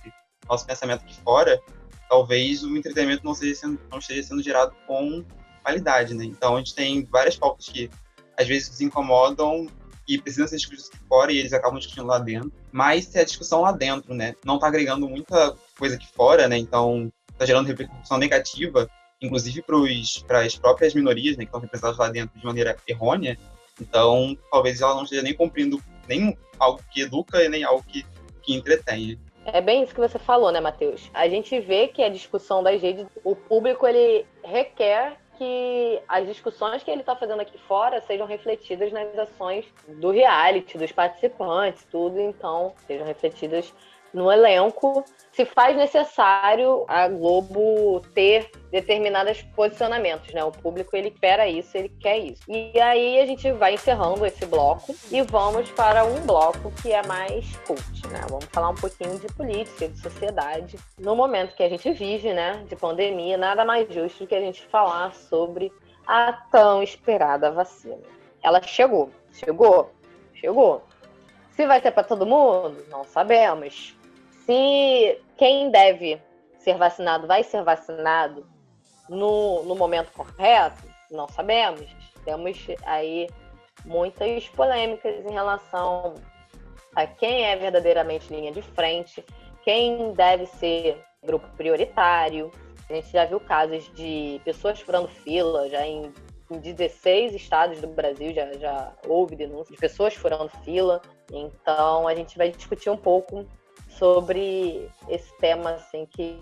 nosso 0.49 0.65
pensamento 0.65 1.03
aqui 1.03 1.15
fora, 1.21 1.61
talvez 2.09 2.63
o 2.63 2.75
entretenimento 2.75 3.23
não, 3.23 3.33
seja 3.33 3.55
sendo, 3.55 3.79
não 3.89 3.99
esteja 3.99 4.23
sendo 4.23 4.43
gerado 4.43 4.73
com 4.85 5.23
qualidade, 5.63 6.13
né? 6.13 6.25
Então 6.25 6.55
a 6.55 6.57
gente 6.57 6.75
tem 6.75 7.05
várias 7.05 7.37
pautas 7.37 7.69
que 7.69 7.89
às 8.37 8.47
vezes 8.47 8.69
nos 8.69 8.81
incomodam 8.81 9.67
e 10.07 10.17
precisam 10.17 10.47
ser 10.47 10.57
discutidas 10.57 10.89
aqui 10.89 10.99
fora 11.07 11.31
e 11.31 11.37
eles 11.37 11.53
acabam 11.53 11.79
discutindo 11.79 12.07
lá 12.07 12.19
dentro. 12.19 12.51
Mas 12.71 13.05
se 13.05 13.19
a 13.19 13.23
discussão 13.23 13.61
lá 13.61 13.71
dentro, 13.71 14.13
né, 14.13 14.35
não 14.45 14.55
está 14.55 14.67
agregando 14.67 15.07
muita 15.07 15.55
coisa 15.77 15.95
aqui 15.95 16.07
fora, 16.07 16.47
né? 16.47 16.57
Então 16.57 17.11
está 17.31 17.45
gerando 17.45 17.67
repercussão 17.67 18.17
negativa, 18.17 18.89
inclusive 19.21 19.63
para 20.27 20.41
as 20.41 20.55
próprias 20.55 20.93
minorias, 20.93 21.37
né, 21.37 21.43
que 21.43 21.49
estão 21.49 21.61
representadas 21.61 21.97
lá 21.97 22.09
dentro 22.09 22.37
de 22.37 22.45
maneira 22.45 22.77
errônea. 22.87 23.37
Então 23.79 24.37
talvez 24.51 24.81
ela 24.81 24.95
não 24.95 25.03
esteja 25.03 25.21
nem 25.21 25.33
cumprindo 25.33 25.81
nem 26.07 26.37
algo 26.59 26.81
que 26.91 27.01
educa 27.01 27.43
e 27.43 27.49
nem 27.49 27.63
algo 27.63 27.83
que, 27.83 28.05
que 28.41 28.53
entretenha. 28.53 29.17
É 29.45 29.59
bem 29.59 29.83
isso 29.83 29.93
que 29.93 29.99
você 29.99 30.17
falou, 30.17 30.51
né, 30.51 30.61
Matheus? 30.61 31.09
A 31.13 31.27
gente 31.27 31.59
vê 31.59 31.87
que 31.89 32.01
a 32.01 32.09
discussão 32.09 32.63
das 32.63 32.81
redes, 32.81 33.05
o 33.23 33.35
público 33.35 33.85
ele 33.85 34.25
requer 34.43 35.17
que 35.37 36.01
as 36.07 36.27
discussões 36.27 36.83
que 36.83 36.91
ele 36.91 37.01
está 37.01 37.15
fazendo 37.15 37.41
aqui 37.41 37.57
fora 37.57 38.01
sejam 38.01 38.27
refletidas 38.27 38.91
nas 38.91 39.17
ações 39.17 39.65
do 39.87 40.11
reality, 40.11 40.77
dos 40.77 40.91
participantes, 40.91 41.85
tudo, 41.91 42.19
então, 42.19 42.73
sejam 42.85 43.05
refletidas 43.05 43.73
no 44.13 44.31
elenco, 44.31 45.03
se 45.31 45.45
faz 45.45 45.75
necessário 45.75 46.85
a 46.87 47.07
Globo 47.07 48.01
ter 48.13 48.51
determinados 48.71 49.41
posicionamentos, 49.55 50.31
né? 50.33 50.43
O 50.43 50.51
público 50.51 50.95
ele 50.95 51.09
espera 51.09 51.47
isso, 51.47 51.75
ele 51.75 51.89
quer 51.89 52.19
isso. 52.19 52.43
E 52.47 52.79
aí 52.79 53.19
a 53.19 53.25
gente 53.25 53.51
vai 53.51 53.73
encerrando 53.73 54.25
esse 54.25 54.45
bloco 54.45 54.95
e 55.11 55.21
vamos 55.23 55.69
para 55.71 56.05
um 56.05 56.21
bloco 56.21 56.71
que 56.81 56.91
é 56.91 57.05
mais 57.07 57.55
cult, 57.65 58.07
né? 58.09 58.21
Vamos 58.29 58.45
falar 58.45 58.69
um 58.69 58.75
pouquinho 58.75 59.17
de 59.17 59.27
política, 59.33 59.87
de 59.87 59.99
sociedade. 59.99 60.77
No 60.99 61.15
momento 61.15 61.55
que 61.55 61.63
a 61.63 61.69
gente 61.69 61.91
vive, 61.91 62.31
né, 62.31 62.63
de 62.67 62.75
pandemia, 62.75 63.37
nada 63.37 63.65
mais 63.65 63.91
justo 63.91 64.27
que 64.27 64.35
a 64.35 64.41
gente 64.41 64.63
falar 64.67 65.13
sobre 65.15 65.71
a 66.05 66.31
tão 66.51 66.83
esperada 66.83 67.51
vacina. 67.51 67.97
Ela 68.43 68.61
chegou, 68.61 69.09
chegou, 69.31 69.89
chegou. 70.35 70.83
Se 71.51 71.65
vai 71.65 71.81
ser 71.81 71.91
para 71.91 72.03
todo 72.03 72.25
mundo, 72.25 72.85
não 72.89 73.03
sabemos. 73.03 73.95
Se 74.45 75.21
quem 75.37 75.71
deve 75.71 76.21
ser 76.57 76.77
vacinado 76.77 77.27
vai 77.27 77.43
ser 77.43 77.63
vacinado 77.63 78.45
no, 79.09 79.63
no 79.63 79.75
momento 79.75 80.11
correto, 80.11 80.83
não 81.11 81.27
sabemos. 81.29 81.89
Temos 82.25 82.57
aí 82.85 83.29
muitas 83.85 84.47
polêmicas 84.49 85.25
em 85.25 85.31
relação 85.31 86.15
a 86.95 87.07
quem 87.07 87.45
é 87.45 87.55
verdadeiramente 87.55 88.33
linha 88.33 88.51
de 88.51 88.61
frente, 88.61 89.23
quem 89.63 90.13
deve 90.13 90.45
ser 90.45 91.01
grupo 91.23 91.47
prioritário. 91.55 92.51
A 92.89 92.93
gente 92.93 93.11
já 93.11 93.25
viu 93.25 93.39
casos 93.39 93.89
de 93.93 94.41
pessoas 94.43 94.79
furando 94.79 95.07
fila, 95.07 95.69
já 95.69 95.85
em, 95.87 96.11
em 96.51 96.59
16 96.59 97.33
estados 97.33 97.79
do 97.79 97.87
Brasil 97.87 98.33
já, 98.33 98.51
já 98.53 98.93
houve 99.07 99.35
denúncias 99.35 99.75
de 99.75 99.77
pessoas 99.77 100.13
furando 100.13 100.49
fila. 100.63 101.01
Então 101.31 102.07
a 102.07 102.13
gente 102.13 102.37
vai 102.37 102.51
discutir 102.51 102.89
um 102.89 102.97
pouco 102.97 103.47
sobre 103.97 104.89
esse 105.09 105.35
tema 105.37 105.71
assim 105.71 106.07
que 106.11 106.41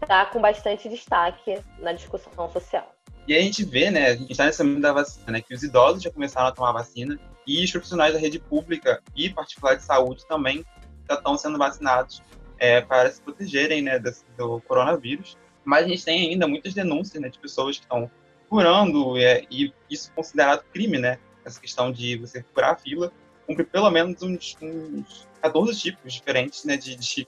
está 0.00 0.26
com 0.26 0.40
bastante 0.40 0.88
destaque 0.88 1.58
na 1.78 1.92
discussão 1.92 2.50
social. 2.50 2.94
E 3.28 3.34
a 3.34 3.40
gente 3.40 3.64
vê, 3.64 3.90
né, 3.90 4.06
a 4.06 4.16
gente 4.16 4.30
está 4.30 4.46
nesse 4.46 4.62
momento 4.62 4.82
da 4.82 4.92
vacina, 4.92 5.32
né, 5.32 5.40
que 5.40 5.52
os 5.52 5.62
idosos 5.62 6.02
já 6.02 6.10
começaram 6.10 6.46
a 6.46 6.52
tomar 6.52 6.72
vacina 6.72 7.18
e 7.46 7.64
os 7.64 7.70
profissionais 7.70 8.14
da 8.14 8.20
rede 8.20 8.38
pública 8.38 9.02
e 9.16 9.28
particular 9.28 9.74
de 9.74 9.82
saúde 9.82 10.24
também 10.26 10.64
já 11.08 11.16
estão 11.16 11.36
sendo 11.36 11.58
vacinados 11.58 12.22
é, 12.58 12.80
para 12.80 13.10
se 13.10 13.20
protegerem, 13.20 13.82
né, 13.82 13.98
do, 13.98 14.60
coronavírus. 14.62 15.36
Mas 15.64 15.84
a 15.84 15.88
gente 15.88 16.04
tem 16.04 16.30
ainda 16.30 16.46
muitas 16.46 16.72
denúncias, 16.72 17.20
né, 17.20 17.28
de 17.28 17.38
pessoas 17.38 17.76
que 17.76 17.82
estão 17.82 18.08
furando 18.48 19.18
é, 19.18 19.44
e 19.50 19.72
isso 19.90 20.12
considerado 20.12 20.64
crime, 20.72 20.98
né, 20.98 21.18
essa 21.44 21.60
questão 21.60 21.90
de 21.90 22.16
você 22.16 22.44
furar 22.54 22.70
a 22.70 22.76
fila, 22.76 23.12
cumprir 23.46 23.66
pelo 23.66 23.90
menos 23.90 24.22
uns, 24.22 24.56
uns 24.60 25.26
14 25.40 25.78
tipos 25.78 26.12
diferentes 26.12 26.64
né, 26.64 26.76
de, 26.76 26.96
de 26.96 27.26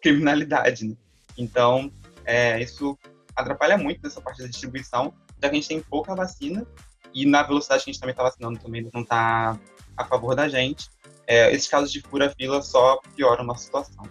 criminalidade. 0.00 0.86
Né? 0.86 0.96
Então, 1.36 1.92
é, 2.24 2.60
isso 2.60 2.98
atrapalha 3.36 3.78
muito 3.78 4.02
nessa 4.02 4.20
parte 4.20 4.42
da 4.42 4.48
distribuição, 4.48 5.14
já 5.40 5.48
que 5.48 5.54
a 5.56 5.60
gente 5.60 5.68
tem 5.68 5.80
pouca 5.80 6.14
vacina 6.14 6.66
e 7.14 7.24
na 7.24 7.42
velocidade 7.42 7.84
que 7.84 7.90
a 7.90 7.92
gente 7.92 8.00
também 8.00 8.12
está 8.12 8.22
vacinando 8.22 8.58
também 8.58 8.88
não 8.92 9.02
está 9.02 9.58
a 9.96 10.04
favor 10.04 10.34
da 10.34 10.48
gente. 10.48 10.88
É, 11.26 11.52
esses 11.52 11.68
casos 11.68 11.92
de 11.92 12.00
fura-fila 12.00 12.62
só 12.62 13.00
pioram 13.14 13.42
a 13.42 13.46
nossa 13.46 13.64
situação. 13.64 14.04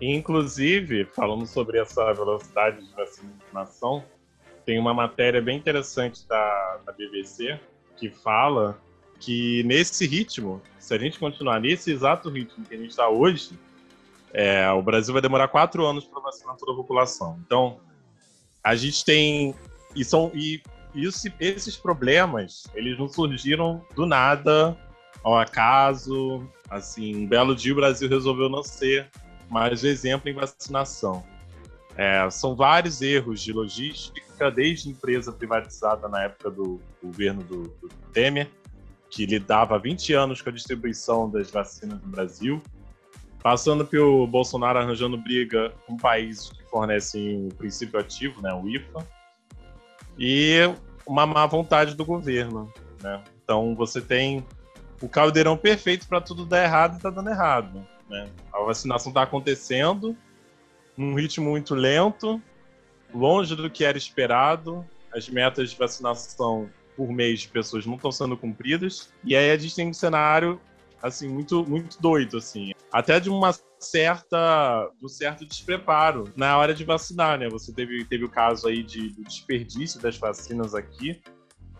Inclusive, 0.00 1.04
falando 1.06 1.46
sobre 1.46 1.78
essa 1.78 2.12
velocidade 2.12 2.84
de 2.84 2.92
vacinação, 2.94 4.04
tem 4.64 4.78
uma 4.78 4.94
matéria 4.94 5.40
bem 5.40 5.58
interessante 5.58 6.26
da, 6.26 6.80
da 6.84 6.92
BBC 6.92 7.60
que 7.96 8.10
fala 8.10 8.80
que 9.20 9.62
nesse 9.64 10.06
ritmo, 10.06 10.60
se 10.78 10.94
a 10.94 10.98
gente 10.98 11.18
continuar 11.18 11.60
nesse 11.60 11.90
exato 11.90 12.28
ritmo 12.28 12.64
que 12.64 12.74
a 12.74 12.78
gente 12.78 12.90
está 12.90 13.08
hoje, 13.08 13.58
é, 14.32 14.70
o 14.70 14.82
Brasil 14.82 15.12
vai 15.12 15.22
demorar 15.22 15.48
quatro 15.48 15.86
anos 15.86 16.04
para 16.04 16.20
vacinar 16.20 16.56
toda 16.56 16.72
a 16.72 16.76
população. 16.76 17.38
Então, 17.46 17.78
a 18.62 18.74
gente 18.74 19.04
tem 19.04 19.54
e 19.94 20.04
são 20.04 20.30
e 20.34 20.60
esses 21.40 21.76
problemas 21.76 22.64
eles 22.74 22.98
não 22.98 23.08
surgiram 23.08 23.84
do 23.94 24.06
nada, 24.06 24.76
ao 25.22 25.36
acaso. 25.36 26.46
Assim, 26.68 27.24
um 27.24 27.26
belo 27.26 27.54
dia 27.54 27.72
o 27.72 27.76
Brasil 27.76 28.08
resolveu 28.08 28.48
não 28.48 28.62
ser 28.62 29.10
mais 29.50 29.82
o 29.82 29.86
exemplo 29.86 30.28
em 30.28 30.34
vacinação. 30.34 31.24
É, 31.96 32.28
são 32.30 32.56
vários 32.56 33.00
erros 33.00 33.40
de 33.40 33.52
logística, 33.52 34.50
desde 34.50 34.90
empresa 34.90 35.32
privatizada 35.32 36.08
na 36.08 36.24
época 36.24 36.50
do 36.50 36.80
governo 37.02 37.42
do, 37.44 37.62
do 37.80 37.88
Temer, 38.12 38.50
que 39.14 39.24
lidava 39.26 39.76
há 39.76 39.78
20 39.78 40.12
anos 40.12 40.42
com 40.42 40.50
a 40.50 40.52
distribuição 40.52 41.30
das 41.30 41.48
vacinas 41.48 42.02
no 42.02 42.08
Brasil, 42.08 42.60
passando 43.40 43.86
pelo 43.86 44.26
Bolsonaro 44.26 44.80
arranjando 44.80 45.16
briga 45.16 45.72
com 45.86 45.96
países 45.96 46.50
que 46.50 46.64
fornecem 46.64 47.46
o 47.46 47.54
princípio 47.54 48.00
ativo, 48.00 48.42
né, 48.42 48.52
o 48.52 48.68
IFA, 48.68 49.06
e 50.18 50.58
uma 51.06 51.24
má 51.26 51.46
vontade 51.46 51.94
do 51.94 52.04
governo. 52.04 52.72
Né? 53.00 53.22
Então 53.44 53.76
você 53.76 54.00
tem 54.00 54.44
o 55.00 55.08
caldeirão 55.08 55.56
perfeito 55.56 56.08
para 56.08 56.20
tudo 56.20 56.44
dar 56.44 56.64
errado 56.64 56.98
e 56.98 57.00
tá 57.00 57.08
dando 57.08 57.30
errado. 57.30 57.86
Né? 58.10 58.28
A 58.52 58.60
vacinação 58.64 59.10
está 59.10 59.22
acontecendo 59.22 60.16
num 60.96 61.14
ritmo 61.14 61.50
muito 61.50 61.72
lento, 61.74 62.42
longe 63.14 63.54
do 63.54 63.70
que 63.70 63.84
era 63.84 63.96
esperado. 63.96 64.84
As 65.14 65.28
metas 65.28 65.70
de 65.70 65.76
vacinação 65.76 66.68
por 66.96 67.10
mês 67.10 67.40
de 67.40 67.48
pessoas 67.48 67.86
não 67.86 67.96
estão 67.96 68.12
sendo 68.12 68.36
cumpridas. 68.36 69.12
E 69.24 69.36
aí 69.36 69.50
a 69.50 69.56
gente 69.56 69.74
tem 69.74 69.88
um 69.88 69.94
cenário 69.94 70.60
assim 71.02 71.28
muito 71.28 71.64
muito 71.68 72.00
doido 72.00 72.38
assim, 72.38 72.72
até 72.90 73.20
de 73.20 73.28
uma 73.28 73.54
certa 73.78 74.90
do 74.98 75.08
certo 75.08 75.44
despreparo 75.44 76.24
na 76.34 76.56
hora 76.56 76.72
de 76.72 76.82
vacinar, 76.82 77.38
né? 77.38 77.48
Você 77.50 77.72
teve 77.74 78.04
teve 78.06 78.24
o 78.24 78.28
caso 78.28 78.66
aí 78.66 78.82
de 78.82 79.10
do 79.10 79.22
desperdício 79.22 80.00
das 80.00 80.16
vacinas 80.16 80.74
aqui 80.74 81.20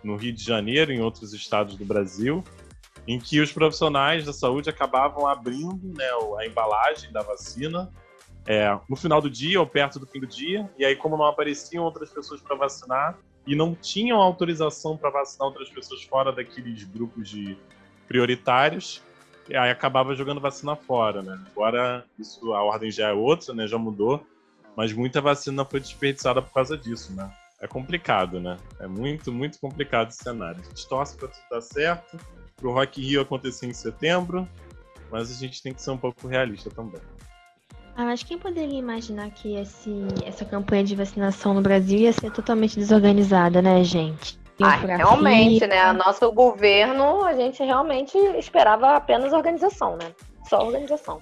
no 0.02 0.16
Rio 0.16 0.34
de 0.34 0.44
Janeiro, 0.44 0.92
em 0.92 1.00
outros 1.00 1.32
estados 1.32 1.76
do 1.76 1.84
Brasil, 1.86 2.44
em 3.08 3.18
que 3.18 3.40
os 3.40 3.50
profissionais 3.50 4.26
da 4.26 4.32
saúde 4.34 4.68
acabavam 4.68 5.26
abrindo 5.26 5.88
né, 5.96 6.08
a 6.38 6.46
embalagem 6.46 7.10
da 7.10 7.22
vacina 7.22 7.90
é, 8.46 8.78
no 8.88 8.96
final 8.96 9.20
do 9.20 9.30
dia 9.30 9.58
ou 9.58 9.66
perto 9.66 9.98
do 9.98 10.06
fim 10.06 10.20
do 10.20 10.26
dia, 10.26 10.70
e 10.78 10.84
aí, 10.84 10.94
como 10.94 11.16
não 11.16 11.24
apareciam 11.24 11.84
outras 11.84 12.10
pessoas 12.10 12.40
para 12.42 12.56
vacinar 12.56 13.18
e 13.46 13.54
não 13.54 13.74
tinham 13.74 14.20
autorização 14.20 14.96
para 14.96 15.10
vacinar 15.10 15.48
outras 15.48 15.68
pessoas 15.68 16.02
fora 16.04 16.32
daqueles 16.32 16.84
grupos 16.84 17.28
de 17.28 17.56
prioritários, 18.08 19.02
e 19.48 19.56
aí 19.56 19.70
acabava 19.70 20.14
jogando 20.14 20.40
vacina 20.40 20.74
fora, 20.74 21.22
né? 21.22 21.38
Agora 21.50 22.04
isso 22.18 22.54
a 22.54 22.62
ordem 22.62 22.90
já 22.90 23.08
é 23.08 23.12
outra, 23.12 23.54
né? 23.54 23.66
Já 23.66 23.76
mudou, 23.76 24.24
mas 24.76 24.92
muita 24.92 25.20
vacina 25.20 25.64
foi 25.64 25.80
desperdiçada 25.80 26.40
por 26.40 26.52
causa 26.52 26.76
disso, 26.78 27.12
né? 27.12 27.30
É 27.60 27.66
complicado, 27.66 28.40
né? 28.40 28.56
É 28.80 28.86
muito, 28.86 29.32
muito 29.32 29.58
complicado 29.58 30.08
esse 30.08 30.22
cenário. 30.22 30.60
A 30.60 30.64
gente 30.64 30.88
torce 30.88 31.16
para 31.16 31.28
tudo 31.28 31.44
dar 31.50 31.60
certo, 31.60 32.18
para 32.56 32.68
o 32.68 32.72
Rock 32.72 33.00
Rio 33.00 33.20
acontecer 33.20 33.66
em 33.66 33.74
setembro, 33.74 34.48
mas 35.10 35.30
a 35.30 35.34
gente 35.34 35.62
tem 35.62 35.72
que 35.72 35.82
ser 35.82 35.90
um 35.90 35.98
pouco 35.98 36.26
realista 36.26 36.70
também. 36.70 37.00
Ah, 37.96 38.04
mas 38.04 38.22
quem 38.22 38.36
poderia 38.36 38.78
imaginar 38.78 39.30
que 39.30 39.54
esse, 39.54 39.90
essa 40.24 40.44
campanha 40.44 40.82
de 40.82 40.96
vacinação 40.96 41.54
no 41.54 41.60
Brasil 41.60 42.00
ia 42.00 42.12
ser 42.12 42.30
totalmente 42.32 42.76
desorganizada, 42.76 43.62
né, 43.62 43.84
gente? 43.84 44.38
Ah, 44.60 44.76
realmente, 44.76 45.66
né? 45.66 45.92
Nosso 45.92 46.30
governo, 46.32 47.24
a 47.24 47.34
gente 47.34 47.62
realmente 47.62 48.16
esperava 48.36 48.96
apenas 48.96 49.32
organização, 49.32 49.96
né? 49.96 50.12
Só 50.48 50.64
organização. 50.64 51.20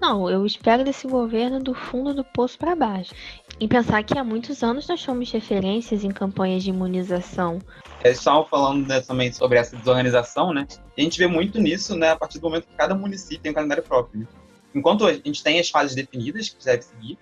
Não, 0.00 0.30
eu 0.30 0.46
espero 0.46 0.84
desse 0.84 1.08
governo 1.08 1.58
do 1.58 1.74
fundo 1.74 2.14
do 2.14 2.24
poço 2.24 2.56
para 2.56 2.76
baixo. 2.76 3.12
Em 3.60 3.66
pensar 3.66 4.02
que 4.04 4.16
há 4.16 4.22
muitos 4.22 4.62
anos 4.62 4.86
nós 4.86 5.00
somos 5.00 5.30
referências 5.32 6.04
em 6.04 6.10
campanhas 6.10 6.62
de 6.62 6.70
imunização. 6.70 7.58
Eles 8.04 8.18
estavam 8.18 8.46
falando 8.46 8.86
né, 8.86 9.00
também 9.00 9.32
sobre 9.32 9.58
essa 9.58 9.76
desorganização, 9.76 10.52
né? 10.54 10.66
E 10.96 11.00
a 11.00 11.04
gente 11.04 11.18
vê 11.18 11.26
muito 11.26 11.58
nisso, 11.58 11.96
né? 11.96 12.10
A 12.10 12.16
partir 12.16 12.38
do 12.38 12.48
momento 12.48 12.68
que 12.68 12.76
cada 12.76 12.94
município 12.94 13.40
tem 13.40 13.50
um 13.50 13.54
calendário 13.54 13.82
próprio. 13.82 14.20
Né? 14.20 14.26
Enquanto 14.74 15.06
a 15.06 15.12
gente 15.12 15.42
tem 15.42 15.58
as 15.58 15.70
fases 15.70 15.94
definidas 15.94 16.48
que 16.48 16.64
deve 16.64 16.82
seguir, 16.82 17.18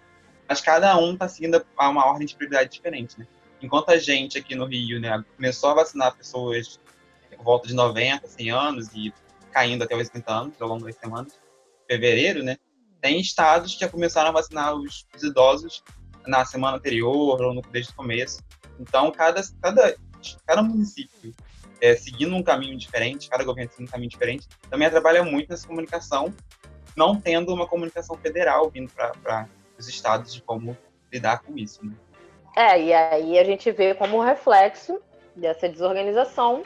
mas 0.48 0.60
cada 0.60 0.96
um 0.98 1.14
está 1.14 1.28
seguindo 1.28 1.64
a 1.76 1.88
uma 1.88 2.06
ordem 2.06 2.26
de 2.26 2.34
prioridade 2.34 2.70
diferente, 2.70 3.18
né? 3.18 3.26
Enquanto 3.60 3.90
a 3.90 3.98
gente 3.98 4.38
aqui 4.38 4.54
no 4.54 4.66
Rio, 4.66 5.00
né, 5.00 5.24
começou 5.36 5.70
a 5.70 5.74
vacinar 5.74 6.14
pessoas 6.14 6.78
por 7.36 7.44
volta 7.44 7.66
de 7.66 7.74
90, 7.74 8.26
100 8.26 8.50
anos 8.50 8.88
e 8.94 9.12
caindo 9.50 9.82
até 9.82 9.96
80 9.96 10.32
anos 10.32 10.60
ao 10.60 10.68
longo 10.68 10.84
das 10.84 10.94
semanas, 10.96 11.38
fevereiro, 11.88 12.42
né? 12.42 12.56
Tem 13.00 13.20
estados 13.20 13.74
que 13.74 13.80
já 13.80 13.88
começaram 13.88 14.28
a 14.28 14.32
vacinar 14.32 14.74
os, 14.74 15.06
os 15.14 15.22
idosos 15.22 15.82
na 16.26 16.44
semana 16.44 16.76
anterior 16.76 17.40
ou 17.40 17.54
no, 17.54 17.62
desde 17.62 17.92
o 17.92 17.94
começo. 17.94 18.40
Então, 18.78 19.10
cada, 19.10 19.42
cada, 19.62 19.96
cada 20.46 20.62
município 20.62 21.34
é, 21.80 21.94
seguindo 21.96 22.34
um 22.34 22.42
caminho 22.42 22.76
diferente, 22.76 23.28
cada 23.28 23.44
governo 23.44 23.70
seguindo 23.70 23.88
um 23.88 23.90
caminho 23.90 24.10
diferente, 24.10 24.46
também 24.68 24.90
trabalha 24.90 25.22
muito 25.22 25.48
nessa 25.48 25.66
comunicação 25.66 26.34
não 26.96 27.20
tendo 27.20 27.52
uma 27.52 27.66
comunicação 27.66 28.16
federal 28.16 28.70
vindo 28.70 28.90
para 28.92 29.48
os 29.78 29.88
estados 29.88 30.32
de 30.32 30.42
como 30.42 30.76
lidar 31.12 31.42
com 31.42 31.56
isso. 31.56 31.84
Né? 31.84 31.92
É, 32.56 32.80
e 32.80 32.92
aí 32.92 33.38
a 33.38 33.44
gente 33.44 33.70
vê 33.70 33.94
como 33.94 34.20
reflexo 34.20 35.00
dessa 35.34 35.68
desorganização 35.68 36.62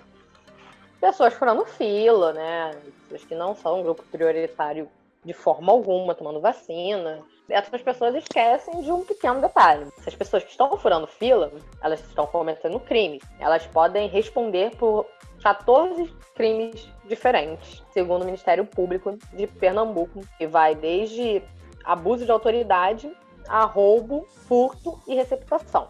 pessoas 1.01 1.33
furando 1.35 1.65
fila, 1.65 2.33
né? 2.33 2.77
Pessoas 3.09 3.25
que 3.25 3.35
não 3.35 3.57
são 3.57 3.81
um 3.81 3.83
grupo 3.83 4.03
prioritário 4.05 4.89
de 5.25 5.33
forma 5.33 5.73
alguma, 5.73 6.15
tomando 6.15 6.41
vacina. 6.41 7.21
Essas 7.49 7.83
pessoas 7.83 8.15
esquecem 8.15 8.81
de 8.83 8.93
um 8.93 9.05
pequeno 9.05 9.41
detalhe. 9.41 9.87
Essas 9.99 10.15
pessoas 10.15 10.45
que 10.45 10.51
estão 10.51 10.77
furando 10.77 11.07
fila, 11.07 11.53
elas 11.83 12.01
estão 12.01 12.27
cometendo 12.27 12.79
crime. 12.79 13.21
Elas 13.41 13.67
podem 13.67 14.09
responder 14.09 14.77
por 14.77 15.07
14 15.43 16.15
crimes 16.35 16.89
diferentes, 17.07 17.83
segundo 17.93 18.23
o 18.23 18.25
Ministério 18.25 18.65
Público 18.65 19.17
de 19.33 19.47
Pernambuco, 19.47 20.23
que 20.39 20.47
vai 20.47 20.75
desde 20.75 21.43
abuso 21.85 22.25
de 22.25 22.31
autoridade 22.31 23.11
a 23.49 23.65
roubo, 23.65 24.27
furto 24.47 25.01
e 25.09 25.15
receptação. 25.15 25.89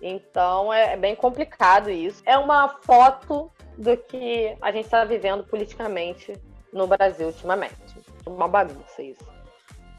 Então 0.00 0.72
é, 0.72 0.94
é 0.94 0.96
bem 0.96 1.14
complicado 1.14 1.90
isso. 1.90 2.22
É 2.26 2.36
uma 2.38 2.68
foto 2.82 3.50
do 3.76 3.96
que 3.96 4.56
a 4.60 4.72
gente 4.72 4.84
está 4.84 5.04
vivendo 5.04 5.44
politicamente 5.44 6.32
no 6.72 6.86
Brasil 6.86 7.28
ultimamente. 7.28 8.00
Uma 8.26 8.48
bagunça 8.48 9.02
isso. 9.02 9.24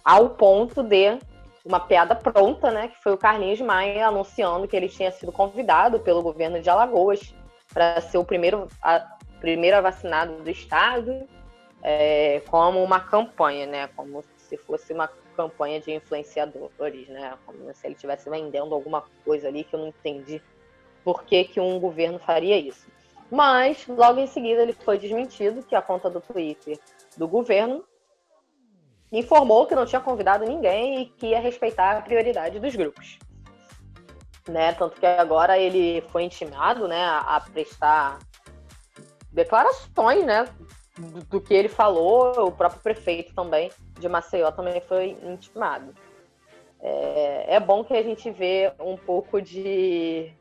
Ao 0.04 0.32
ponto 0.32 0.84
de 0.84 1.18
uma 1.64 1.80
piada 1.80 2.16
pronta, 2.16 2.72
né? 2.72 2.90
Que 2.90 3.02
foi 3.02 3.14
o 3.14 3.18
Carlinhos 3.18 3.62
Maia 3.62 4.08
anunciando 4.08 4.68
que 4.68 4.76
ele 4.76 4.90
tinha 4.90 5.12
sido 5.12 5.32
convidado 5.32 6.00
pelo 6.00 6.22
governo 6.22 6.62
de 6.62 6.70
Alagoas 6.70 7.34
para 7.74 8.00
ser 8.02 8.18
o 8.18 8.24
primeiro 8.24 8.68
a, 8.82 9.18
primeiro 9.40 9.82
vacinado 9.82 10.42
do 10.42 10.50
estado, 10.50 11.28
é, 11.82 12.42
como 12.50 12.82
uma 12.82 13.00
campanha, 13.00 13.66
né? 13.66 13.88
Como 13.96 14.24
se 14.38 14.56
fosse 14.56 14.94
uma 14.94 15.10
campanha 15.36 15.82
de 15.82 15.92
influenciadores, 15.92 17.10
né? 17.10 17.34
Como 17.46 17.74
se 17.74 17.86
ele 17.86 17.96
estivesse 17.96 18.30
vendendo 18.30 18.74
alguma 18.74 19.04
coisa 19.26 19.48
ali 19.48 19.64
que 19.64 19.76
eu 19.76 19.80
não 19.80 19.88
entendi 19.88 20.42
por 21.04 21.24
que, 21.24 21.44
que 21.44 21.60
um 21.60 21.80
governo 21.80 22.20
faria 22.20 22.58
isso. 22.58 22.88
Mas, 23.30 23.86
logo 23.88 24.20
em 24.20 24.28
seguida, 24.28 24.62
ele 24.62 24.74
foi 24.74 24.98
desmentido 24.98 25.64
que 25.64 25.76
a 25.76 25.82
conta 25.82 26.10
do 26.10 26.22
Twitter 26.22 26.80
do 27.18 27.28
governo 27.28 27.84
informou 29.12 29.66
que 29.66 29.76
não 29.76 29.86
tinha 29.86 30.00
convidado 30.00 30.46
ninguém 30.46 31.02
e 31.02 31.06
que 31.08 31.28
ia 31.28 31.40
respeitar 31.40 31.98
a 31.98 32.02
prioridade 32.02 32.60
dos 32.60 32.76
grupos 32.76 33.20
né? 34.48 34.74
Tanto 34.74 35.00
que 35.00 35.06
agora 35.06 35.58
ele 35.58 36.02
foi 36.10 36.24
intimado, 36.24 36.88
né, 36.88 37.04
a 37.04 37.42
prestar 37.52 38.20
declarações, 39.32 40.26
né, 40.26 40.48
do, 40.98 41.24
do, 41.26 41.42
que 41.42 41.54
ele 41.54 41.70
falou. 41.70 42.48
O 42.48 42.52
próprio 42.52 42.82
prefeito 42.82 43.34
também 43.34 43.72
de 44.00 44.08
Maceió 44.08 44.52
também 44.52 44.82
foi 44.82 45.18
intimado. 45.24 45.94
É, 46.82 47.56
é 47.56 47.60
bom 47.60 47.84
que 47.84 47.94
a 47.94 48.04
gente 48.04 48.30
vê 48.30 48.74
um 48.80 48.98
pouco 48.98 49.42
de 49.42 50.32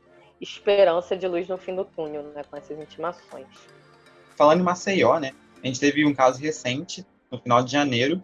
esperança 0.41 1.15
de 1.15 1.27
luz 1.27 1.47
no 1.47 1.57
fim 1.57 1.75
do 1.75 1.85
túnel, 1.85 2.23
né, 2.23 2.43
com 2.49 2.57
essas 2.57 2.77
intimações. 2.77 3.47
Falando 4.35 4.59
em 4.59 4.63
Maceió, 4.63 5.19
né, 5.19 5.31
a 5.63 5.67
gente 5.67 5.79
teve 5.79 6.05
um 6.05 6.13
caso 6.13 6.41
recente 6.41 7.05
no 7.31 7.39
final 7.39 7.63
de 7.63 7.71
janeiro 7.71 8.23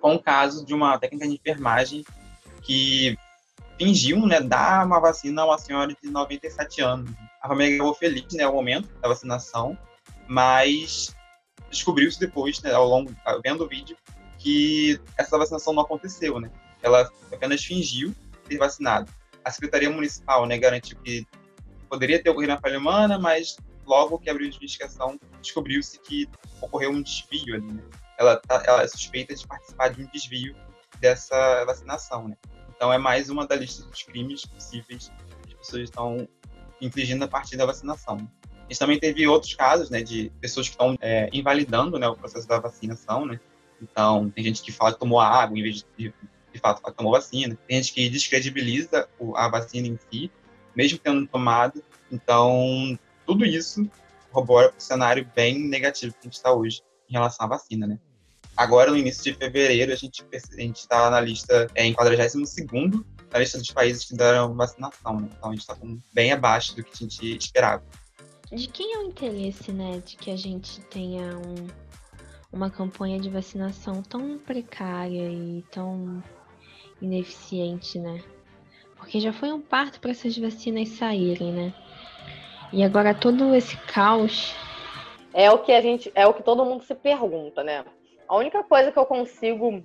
com 0.00 0.14
o 0.14 0.22
caso 0.22 0.64
de 0.64 0.72
uma 0.72 0.98
técnica 0.98 1.28
de 1.28 1.34
enfermagem 1.34 2.04
que 2.62 3.16
fingiu, 3.80 4.26
né, 4.26 4.42
dar 4.42 4.84
uma 4.84 5.00
vacina 5.00 5.40
a 5.40 5.46
uma 5.46 5.56
senhora 5.56 5.96
de 6.02 6.10
97 6.10 6.82
anos. 6.82 7.10
A 7.40 7.48
família 7.48 7.72
ficou 7.72 7.94
feliz, 7.94 8.30
né, 8.34 8.44
ao 8.44 8.52
momento 8.52 8.90
da 9.00 9.08
vacinação, 9.08 9.76
mas 10.28 11.16
descobriu-se 11.70 12.20
depois, 12.20 12.60
né, 12.60 12.74
ao 12.74 12.86
longo, 12.86 13.10
vendo 13.42 13.64
o 13.64 13.68
vídeo, 13.68 13.96
que 14.38 15.00
essa 15.16 15.38
vacinação 15.38 15.72
não 15.72 15.82
aconteceu, 15.82 16.38
né? 16.38 16.50
Ela 16.82 17.10
apenas 17.32 17.64
fingiu 17.64 18.14
ter 18.46 18.58
vacinado. 18.58 19.10
A 19.42 19.50
Secretaria 19.50 19.88
Municipal, 19.88 20.44
né, 20.44 20.58
garantiu 20.58 20.98
que 20.98 21.26
poderia 21.88 22.22
ter 22.22 22.28
ocorrido 22.28 22.52
uma 22.52 22.60
falha 22.60 22.78
humana, 22.78 23.18
mas 23.18 23.56
logo 23.86 24.18
que 24.18 24.28
abriu 24.28 24.46
a 24.46 24.54
investigação, 24.54 25.18
descobriu-se 25.40 25.98
que 26.00 26.28
ocorreu 26.60 26.90
um 26.90 27.00
desvio 27.00 27.54
ali, 27.54 27.72
né? 27.72 27.82
Ela, 28.18 28.36
tá, 28.36 28.62
ela 28.66 28.82
é 28.82 28.88
suspeita 28.88 29.34
de 29.34 29.46
participar 29.46 29.88
de 29.88 30.02
um 30.02 30.06
desvio 30.12 30.54
dessa 31.00 31.64
vacinação, 31.64 32.28
né? 32.28 32.36
Então 32.80 32.90
é 32.90 32.96
mais 32.96 33.28
uma 33.28 33.46
da 33.46 33.54
lista 33.54 33.84
dos 33.84 34.02
crimes 34.02 34.46
possíveis 34.46 35.12
que 35.42 35.52
as 35.52 35.52
pessoas 35.52 35.82
estão 35.82 36.26
infligindo 36.80 37.22
a 37.22 37.28
partir 37.28 37.54
da 37.58 37.66
vacinação. 37.66 38.16
A 38.16 38.62
gente 38.70 38.78
também 38.78 38.98
teve 38.98 39.28
outros 39.28 39.54
casos, 39.54 39.90
né, 39.90 40.02
de 40.02 40.32
pessoas 40.40 40.66
que 40.66 40.72
estão 40.72 40.96
é, 40.98 41.28
invalidando, 41.30 41.98
né, 41.98 42.08
o 42.08 42.16
processo 42.16 42.48
da 42.48 42.58
vacinação, 42.58 43.26
né. 43.26 43.38
Então 43.82 44.30
tem 44.30 44.42
gente 44.44 44.62
que 44.62 44.72
fala 44.72 44.94
que 44.94 44.98
tomou 44.98 45.20
água 45.20 45.58
em 45.58 45.62
vez 45.62 45.84
de, 45.98 46.14
de 46.54 46.58
fato, 46.58 46.82
que 46.82 46.90
tomou 46.92 47.12
vacina. 47.12 47.54
Tem 47.68 47.76
gente 47.82 47.92
que 47.92 48.08
descredibiliza 48.08 49.06
a 49.34 49.46
vacina 49.50 49.86
em 49.86 49.98
si, 50.10 50.30
mesmo 50.74 50.96
tendo 50.96 51.26
tomado. 51.26 51.84
Então 52.10 52.98
tudo 53.26 53.44
isso 53.44 53.90
corrobora 54.32 54.70
para 54.70 54.78
o 54.78 54.80
cenário 54.80 55.30
bem 55.36 55.68
negativo 55.68 56.14
que 56.14 56.20
a 56.20 56.24
gente 56.24 56.36
está 56.36 56.50
hoje 56.50 56.82
em 57.10 57.12
relação 57.12 57.44
à 57.44 57.48
vacina, 57.50 57.86
né. 57.86 57.98
Agora, 58.60 58.90
no 58.90 58.96
início 58.98 59.24
de 59.24 59.32
fevereiro, 59.32 59.90
a 59.90 59.96
gente 59.96 60.22
a 60.22 60.62
está 60.76 61.08
na 61.08 61.18
lista 61.18 61.66
é, 61.74 61.86
em 61.86 61.94
42 61.94 62.58
a 63.32 63.38
lista 63.38 63.56
dos 63.56 63.70
países 63.70 64.04
que 64.04 64.14
deram 64.14 64.54
vacinação. 64.54 65.18
Né? 65.18 65.30
Então 65.34 65.48
a 65.48 65.52
gente 65.54 65.62
está 65.62 65.74
bem 66.12 66.30
abaixo 66.30 66.76
do 66.76 66.84
que 66.84 66.90
a 66.92 66.96
gente 66.98 67.38
esperava. 67.38 67.82
De 68.52 68.68
quem 68.68 68.92
é 68.92 68.98
o 68.98 69.04
interesse, 69.04 69.72
né, 69.72 70.02
de 70.04 70.14
que 70.14 70.30
a 70.30 70.36
gente 70.36 70.78
tenha 70.82 71.38
um, 71.38 71.68
uma 72.52 72.68
campanha 72.68 73.18
de 73.18 73.30
vacinação 73.30 74.02
tão 74.02 74.36
precária 74.36 75.32
e 75.32 75.64
tão 75.70 76.22
ineficiente, 77.00 77.98
né? 77.98 78.22
Porque 78.94 79.20
já 79.20 79.32
foi 79.32 79.50
um 79.50 79.62
parto 79.62 80.00
para 80.00 80.10
essas 80.10 80.36
vacinas 80.36 80.90
saírem, 80.90 81.50
né? 81.50 81.74
E 82.74 82.82
agora 82.82 83.14
todo 83.14 83.54
esse 83.54 83.78
caos 83.78 84.54
é 85.32 85.50
o 85.50 85.60
que 85.60 85.72
a 85.72 85.80
gente, 85.80 86.12
é 86.14 86.26
o 86.26 86.34
que 86.34 86.42
todo 86.42 86.62
mundo 86.62 86.84
se 86.84 86.94
pergunta, 86.94 87.64
né? 87.64 87.82
A 88.30 88.36
única 88.36 88.62
coisa 88.62 88.92
que 88.92 88.98
eu 88.98 89.04
consigo 89.04 89.82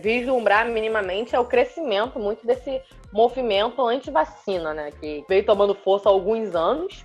vislumbrar 0.00 0.64
minimamente 0.68 1.34
é 1.34 1.40
o 1.40 1.44
crescimento 1.44 2.20
muito 2.20 2.46
desse 2.46 2.80
movimento 3.12 3.84
anti-vacina, 3.84 4.72
né? 4.72 4.92
Que 4.92 5.24
veio 5.28 5.44
tomando 5.44 5.74
força 5.74 6.08
há 6.08 6.12
alguns 6.12 6.54
anos 6.54 7.04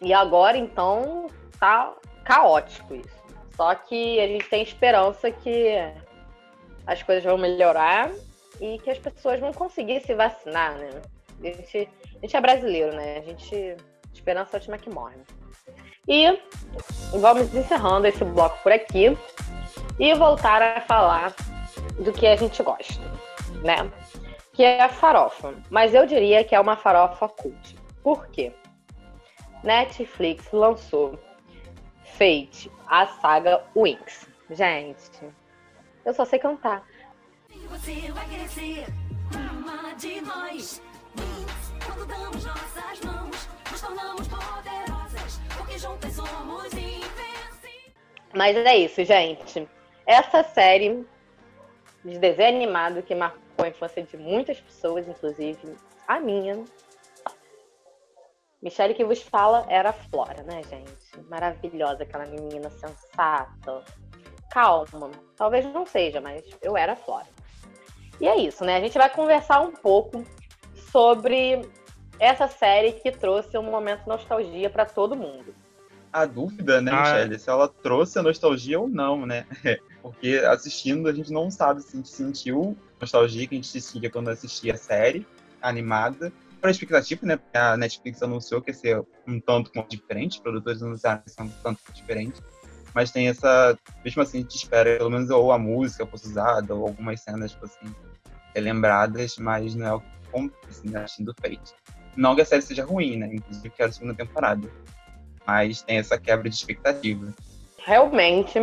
e 0.00 0.14
agora, 0.14 0.56
então, 0.56 1.26
tá 1.58 1.92
caótico 2.24 2.94
isso. 2.94 3.20
Só 3.56 3.74
que 3.74 4.20
a 4.20 4.28
gente 4.28 4.48
tem 4.48 4.62
esperança 4.62 5.28
que 5.28 5.74
as 6.86 7.02
coisas 7.02 7.24
vão 7.24 7.36
melhorar 7.36 8.12
e 8.60 8.78
que 8.78 8.90
as 8.90 8.98
pessoas 8.98 9.40
vão 9.40 9.52
conseguir 9.52 10.02
se 10.02 10.14
vacinar, 10.14 10.78
né? 10.78 11.02
A 11.42 11.46
gente, 11.46 11.88
a 12.14 12.20
gente 12.20 12.36
é 12.36 12.40
brasileiro, 12.40 12.94
né? 12.94 13.18
A 13.18 13.22
gente. 13.22 13.76
Esperança 14.14 14.56
é 14.56 14.58
última 14.58 14.78
que 14.78 14.88
morre. 14.88 15.16
E 16.06 16.38
vamos 17.18 17.52
encerrando 17.52 18.06
esse 18.06 18.24
bloco 18.24 18.56
por 18.62 18.70
aqui 18.70 19.16
e 20.00 20.14
voltar 20.14 20.62
a 20.62 20.80
falar 20.80 21.34
do 22.02 22.10
que 22.10 22.26
a 22.26 22.34
gente 22.34 22.62
gosta, 22.62 23.02
né? 23.62 23.92
Que 24.54 24.64
é 24.64 24.82
a 24.82 24.88
farofa. 24.88 25.54
Mas 25.68 25.92
eu 25.92 26.06
diria 26.06 26.42
que 26.42 26.54
é 26.54 26.60
uma 26.60 26.74
farofa 26.74 27.28
cult. 27.28 27.76
Por 28.02 28.26
quê? 28.28 28.50
Netflix 29.62 30.50
lançou 30.52 31.18
Fate, 32.16 32.70
a 32.86 33.06
saga 33.06 33.62
Wings. 33.76 34.26
Gente, 34.50 35.20
eu 36.04 36.14
só 36.14 36.24
sei 36.24 36.38
cantar. 36.38 36.82
Você 37.68 38.10
vai 38.10 38.26
crescer 38.26 38.86
uma 39.36 39.94
de 39.94 40.20
nós. 40.22 40.82
Quando 41.84 42.06
damos 42.06 42.44
nossas 42.44 43.00
mãos, 43.04 43.48
nos 43.70 43.80
tornamos 43.80 44.28
poderosas, 44.28 45.40
porque 45.56 45.78
juntas 45.78 46.14
somos 46.14 46.72
invencíveis. 46.72 47.92
Mas 48.34 48.56
é 48.56 48.76
isso, 48.78 49.04
gente. 49.04 49.68
Essa 50.10 50.42
série 50.42 51.06
de 52.04 52.18
desenho 52.18 52.56
animado 52.56 53.00
que 53.00 53.14
marcou 53.14 53.64
a 53.64 53.68
infância 53.68 54.02
de 54.02 54.16
muitas 54.16 54.58
pessoas, 54.60 55.06
inclusive 55.06 55.76
a 56.08 56.18
minha, 56.18 56.64
Michelle 58.60 58.92
que 58.92 59.04
vos 59.04 59.22
fala 59.22 59.64
era 59.68 59.90
a 59.90 59.92
Flora, 59.92 60.42
né, 60.42 60.62
gente? 60.68 61.28
Maravilhosa, 61.28 62.02
aquela 62.02 62.26
menina 62.26 62.68
sensata. 62.70 63.84
Calma, 64.50 65.12
talvez 65.36 65.64
não 65.66 65.86
seja, 65.86 66.20
mas 66.20 66.42
eu 66.60 66.76
era 66.76 66.94
a 66.94 66.96
Flora. 66.96 67.28
E 68.20 68.26
é 68.26 68.36
isso, 68.36 68.64
né? 68.64 68.78
A 68.78 68.80
gente 68.80 68.98
vai 68.98 69.10
conversar 69.10 69.60
um 69.60 69.70
pouco 69.70 70.24
sobre 70.90 71.62
essa 72.18 72.48
série 72.48 72.94
que 72.94 73.12
trouxe 73.12 73.56
um 73.56 73.62
momento 73.62 74.00
de 74.00 74.08
nostalgia 74.08 74.68
para 74.68 74.84
todo 74.84 75.14
mundo. 75.14 75.54
A 76.12 76.26
dúvida, 76.26 76.80
né, 76.80 76.90
ah, 76.92 77.00
Michelle, 77.00 77.38
se 77.38 77.48
ela 77.48 77.68
trouxe 77.68 78.18
a 78.18 78.22
nostalgia 78.24 78.80
ou 78.80 78.88
não, 78.88 79.24
né? 79.24 79.46
Porque 80.02 80.42
assistindo 80.46 81.08
a 81.08 81.12
gente 81.12 81.32
não 81.32 81.50
sabe 81.50 81.82
se 81.82 81.92
a 81.92 81.96
gente 81.96 82.08
sentiu 82.08 82.76
nostalgia 83.00 83.46
que 83.46 83.54
a 83.54 83.58
gente 83.58 83.80
sentia 83.80 84.10
quando 84.10 84.28
assistia 84.28 84.74
a 84.74 84.76
série 84.76 85.26
animada 85.62 86.32
para 86.60 86.70
expectativa, 86.70 87.26
né? 87.26 87.38
A 87.54 87.76
Netflix 87.76 88.22
anunciou 88.22 88.60
que 88.60 88.70
ia 88.70 88.74
ser 88.74 89.02
um 89.26 89.40
tanto 89.40 89.72
quanto 89.72 89.90
diferente, 89.90 90.32
os 90.32 90.42
produtores 90.42 90.82
anunciaram 90.82 91.22
que 91.22 91.30
ser 91.30 91.42
um 91.42 91.48
tanto 91.48 91.82
quanto 91.82 91.92
diferente. 91.94 92.40
Mas 92.94 93.10
tem 93.10 93.28
essa. 93.28 93.78
Mesmo 94.04 94.22
assim, 94.22 94.38
a 94.38 94.40
gente 94.42 94.56
espera 94.56 94.98
pelo 94.98 95.10
menos 95.10 95.30
ou 95.30 95.52
a 95.52 95.58
música 95.58 96.06
fosse 96.06 96.28
usada, 96.28 96.74
ou 96.74 96.86
algumas 96.86 97.20
cenas, 97.20 97.52
tipo 97.52 97.64
assim, 97.64 97.94
lembradas, 98.56 99.38
mas 99.38 99.74
não 99.74 99.86
é 99.86 99.94
o 99.94 100.00
que 100.00 100.06
acontece, 100.28 100.88
né? 100.88 101.04
Assistindo 101.04 101.34
Fate. 101.40 101.74
Não 102.16 102.34
que 102.34 102.42
a 102.42 102.44
série 102.44 102.62
seja 102.62 102.84
ruim, 102.84 103.16
né? 103.16 103.30
Inclusive, 103.32 103.70
quero 103.70 103.90
a 103.90 103.92
segunda 103.92 104.14
temporada. 104.14 104.68
Mas 105.46 105.82
tem 105.82 105.98
essa 105.98 106.18
quebra 106.18 106.48
de 106.48 106.56
expectativa. 106.56 107.32
Realmente, 107.78 108.58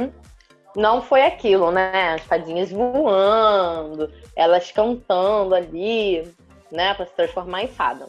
não 0.78 1.02
foi 1.02 1.24
aquilo, 1.24 1.72
né? 1.72 2.13
As 2.13 2.22
fadinhas 2.22 2.72
voando, 2.72 4.13
elas 4.36 4.72
cantando 4.72 5.56
ali, 5.56 6.32
né, 6.72 6.94
para 6.94 7.08
se 7.08 7.16
transformar 7.16 7.63
em 7.63 7.68
fada. 7.68 8.06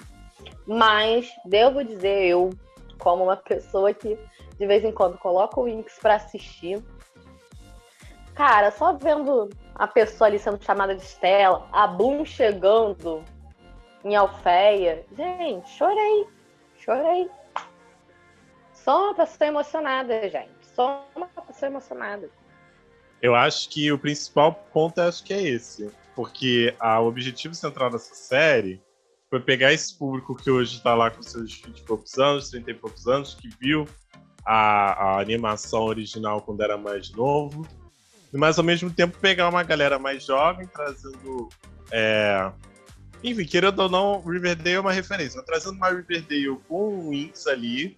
Mas 0.66 1.30
devo 1.46 1.82
dizer 1.82 2.26
eu, 2.26 2.50
como 2.98 3.24
uma 3.24 3.36
pessoa 3.36 3.94
que 3.94 4.18
de 4.58 4.66
vez 4.66 4.84
em 4.84 4.92
quando 4.92 5.16
coloca 5.16 5.58
o 5.58 5.64
Winx 5.64 5.98
para 5.98 6.16
assistir, 6.16 6.84
cara, 8.34 8.70
só 8.70 8.92
vendo 8.92 9.48
a 9.74 9.86
pessoa 9.86 10.28
ali 10.28 10.38
sendo 10.38 10.62
chamada 10.62 10.94
de 10.94 11.02
Estela, 11.02 11.66
a 11.72 11.86
Bloom 11.86 12.22
chegando 12.26 13.24
em 14.04 14.14
Alfeia, 14.14 15.06
gente, 15.16 15.70
chorei, 15.70 16.26
chorei. 16.76 17.30
Sou 18.74 19.04
uma 19.04 19.14
pessoa 19.14 19.48
emocionada, 19.48 20.28
gente. 20.28 20.66
Sou 20.74 21.02
uma 21.16 21.28
pessoa 21.28 21.70
emocionada. 21.70 22.28
Eu 23.20 23.34
acho 23.34 23.68
que 23.68 23.90
o 23.90 23.98
principal 23.98 24.52
ponto 24.72 25.00
acho 25.00 25.24
que 25.24 25.32
é 25.32 25.42
esse 25.42 25.90
porque 26.18 26.74
a, 26.80 26.98
o 26.98 27.06
objetivo 27.06 27.54
central 27.54 27.90
dessa 27.90 28.12
série 28.12 28.82
foi 29.30 29.38
pegar 29.38 29.72
esse 29.72 29.96
público 29.96 30.34
que 30.34 30.50
hoje 30.50 30.78
está 30.78 30.92
lá 30.92 31.12
com 31.12 31.22
seus 31.22 31.60
20 31.60 31.78
e 31.78 31.82
poucos 31.84 32.18
anos, 32.18 32.50
30 32.50 32.72
e 32.72 32.74
poucos 32.74 33.06
anos, 33.06 33.34
que 33.34 33.48
viu 33.60 33.86
a, 34.44 34.94
a, 34.94 35.20
animação 35.20 35.84
original 35.84 36.42
quando 36.42 36.60
era 36.60 36.76
mais 36.76 37.12
novo, 37.12 37.64
mas 38.32 38.58
ao 38.58 38.64
mesmo 38.64 38.90
tempo 38.90 39.16
pegar 39.18 39.48
uma 39.48 39.62
galera 39.62 39.96
mais 39.96 40.24
jovem, 40.24 40.66
trazendo. 40.66 41.48
É... 41.92 42.50
Enfim, 43.22 43.44
querendo 43.44 43.78
ou 43.78 43.88
não, 43.88 44.20
Riverdale 44.20 44.74
é 44.74 44.80
uma 44.80 44.92
referência, 44.92 45.40
trazendo 45.42 45.76
uma 45.76 45.90
Riverdale 45.90 46.58
com 46.66 46.98
o 46.98 47.10
Winx 47.10 47.46
ali, 47.46 47.96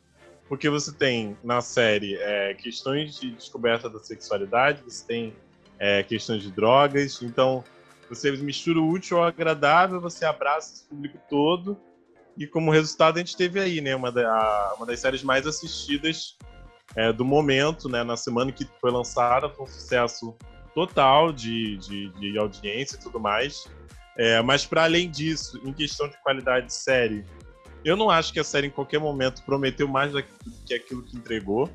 porque 0.50 0.68
você 0.68 0.92
tem 0.92 1.38
na 1.44 1.60
série 1.60 2.16
é, 2.16 2.54
questões 2.54 3.20
de 3.20 3.30
descoberta 3.30 3.88
da 3.88 4.00
sexualidade, 4.00 4.82
você 4.82 5.06
tem 5.06 5.36
é, 5.78 6.02
questões 6.02 6.42
de 6.42 6.50
drogas, 6.50 7.22
então 7.22 7.62
você 8.08 8.32
mistura 8.32 8.80
o 8.80 8.88
útil 8.88 9.18
ao 9.18 9.22
agradável, 9.26 10.00
você 10.00 10.24
abraça 10.24 10.74
esse 10.74 10.88
público 10.88 11.20
todo. 11.30 11.78
E 12.36 12.48
como 12.48 12.72
resultado, 12.72 13.18
a 13.18 13.20
gente 13.20 13.36
teve 13.36 13.60
aí, 13.60 13.80
né, 13.80 13.94
uma, 13.94 14.10
da, 14.10 14.74
uma 14.76 14.84
das 14.86 14.98
séries 14.98 15.22
mais 15.22 15.46
assistidas 15.46 16.36
é, 16.96 17.12
do 17.12 17.24
momento, 17.24 17.88
né, 17.88 18.02
na 18.02 18.16
semana 18.16 18.50
que 18.50 18.66
foi 18.80 18.90
lançada, 18.90 19.48
foi 19.48 19.66
um 19.66 19.68
sucesso 19.68 20.36
total 20.74 21.32
de, 21.32 21.76
de, 21.76 22.08
de 22.08 22.36
audiência 22.36 22.96
e 22.96 22.98
tudo 22.98 23.20
mais. 23.20 23.70
É, 24.18 24.42
mas 24.42 24.66
para 24.66 24.82
além 24.82 25.08
disso, 25.08 25.60
em 25.64 25.72
questão 25.72 26.08
de 26.08 26.20
qualidade 26.24 26.66
de 26.66 26.74
série, 26.74 27.24
eu 27.84 27.96
não 27.96 28.10
acho 28.10 28.32
que 28.32 28.40
a 28.40 28.44
série 28.44 28.66
em 28.66 28.70
qualquer 28.70 28.98
momento 28.98 29.42
prometeu 29.44 29.88
mais 29.88 30.12
do 30.12 30.22
que 30.66 30.74
aquilo 30.74 31.02
que 31.02 31.16
entregou. 31.16 31.68